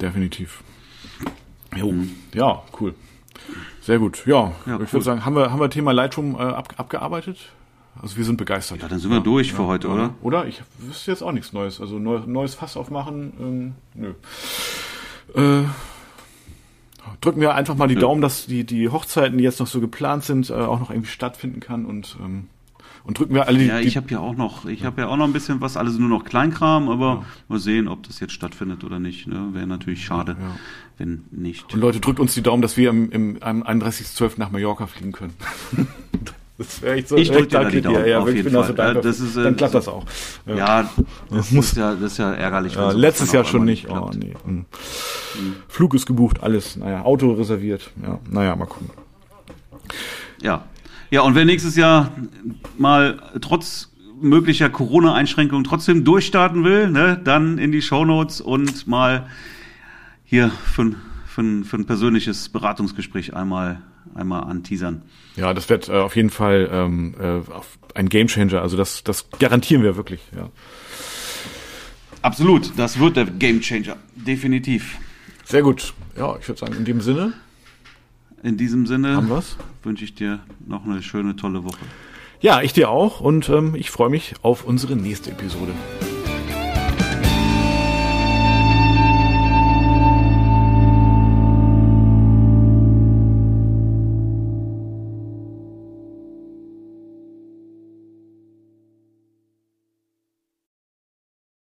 [0.00, 0.62] Definitiv.
[1.76, 1.92] Jo.
[1.92, 2.10] Mhm.
[2.34, 2.94] Ja, cool.
[3.80, 4.24] Sehr gut.
[4.26, 4.92] Ja, ich cool.
[4.92, 7.38] würde sagen, haben wir haben wir Thema Lightroom äh, ab, abgearbeitet?
[8.00, 8.82] Also wir sind begeistert.
[8.82, 10.14] Ja, dann sind wir durch für heute, oder?
[10.20, 10.46] Oder?
[10.46, 11.80] Ich wüsste jetzt auch nichts Neues.
[11.80, 14.14] Also neues Fass aufmachen, ähm, nö.
[15.34, 15.62] Äh,
[17.20, 17.94] drücken wir einfach mal die.
[17.94, 21.10] Daumen, dass die, die Hochzeiten, die jetzt noch so geplant sind, äh, auch noch irgendwie
[21.10, 22.48] stattfinden kann und ähm,
[23.04, 23.66] und drücken wir alle die.
[23.66, 24.86] Ja, ich habe ja auch noch, ich ja.
[24.86, 27.24] habe ja auch noch ein bisschen was, alles nur noch Kleinkram, aber ja.
[27.48, 29.26] mal sehen, ob das jetzt stattfindet oder nicht.
[29.26, 29.50] Ne?
[29.52, 30.56] Wäre natürlich schade, ja.
[30.96, 31.74] wenn nicht.
[31.74, 34.32] Und Leute, drückt uns die Daumen, dass wir im, im, am 31.12.
[34.38, 35.34] nach Mallorca fliegen können.
[36.56, 37.16] Das wäre echt so.
[37.16, 38.64] Ich drücke dir die Daumen, ja, ja, auf jeden Fall.
[38.64, 40.04] So ja, das ist, dann klappt das auch.
[40.46, 40.90] Ja, ja
[41.30, 42.74] das, muss, ist ja, das ist ja ärgerlich.
[42.74, 43.88] Ja, letztes Jahr schon nicht.
[43.90, 44.34] Oh, nee.
[44.44, 44.66] Mhm.
[45.66, 46.76] Flug ist gebucht, alles.
[46.76, 47.90] Naja, Auto reserviert.
[48.00, 48.90] Ja, naja, mal gucken.
[50.42, 50.64] Ja.
[51.10, 52.12] Ja, und wer nächstes Jahr
[52.78, 53.90] mal trotz
[54.20, 59.26] möglicher Corona-Einschränkungen trotzdem durchstarten will, ne, dann in die Shownotes und mal
[60.24, 60.92] hier für,
[61.26, 63.82] für, für ein persönliches Beratungsgespräch einmal
[64.14, 65.02] einmal anteasern.
[65.36, 67.40] Ja, das wird äh, auf jeden Fall ähm, äh,
[67.94, 68.60] ein Gamechanger.
[68.60, 70.20] Also das, das garantieren wir wirklich.
[70.36, 70.50] Ja.
[72.22, 74.98] Absolut, das wird der Gamechanger, definitiv.
[75.44, 75.92] Sehr gut.
[76.16, 77.34] Ja, ich würde sagen, in dem Sinne.
[78.42, 79.26] In diesem Sinne
[79.82, 81.84] wünsche ich dir noch eine schöne, tolle Woche.
[82.40, 85.72] Ja, ich dir auch und ähm, ich freue mich auf unsere nächste Episode.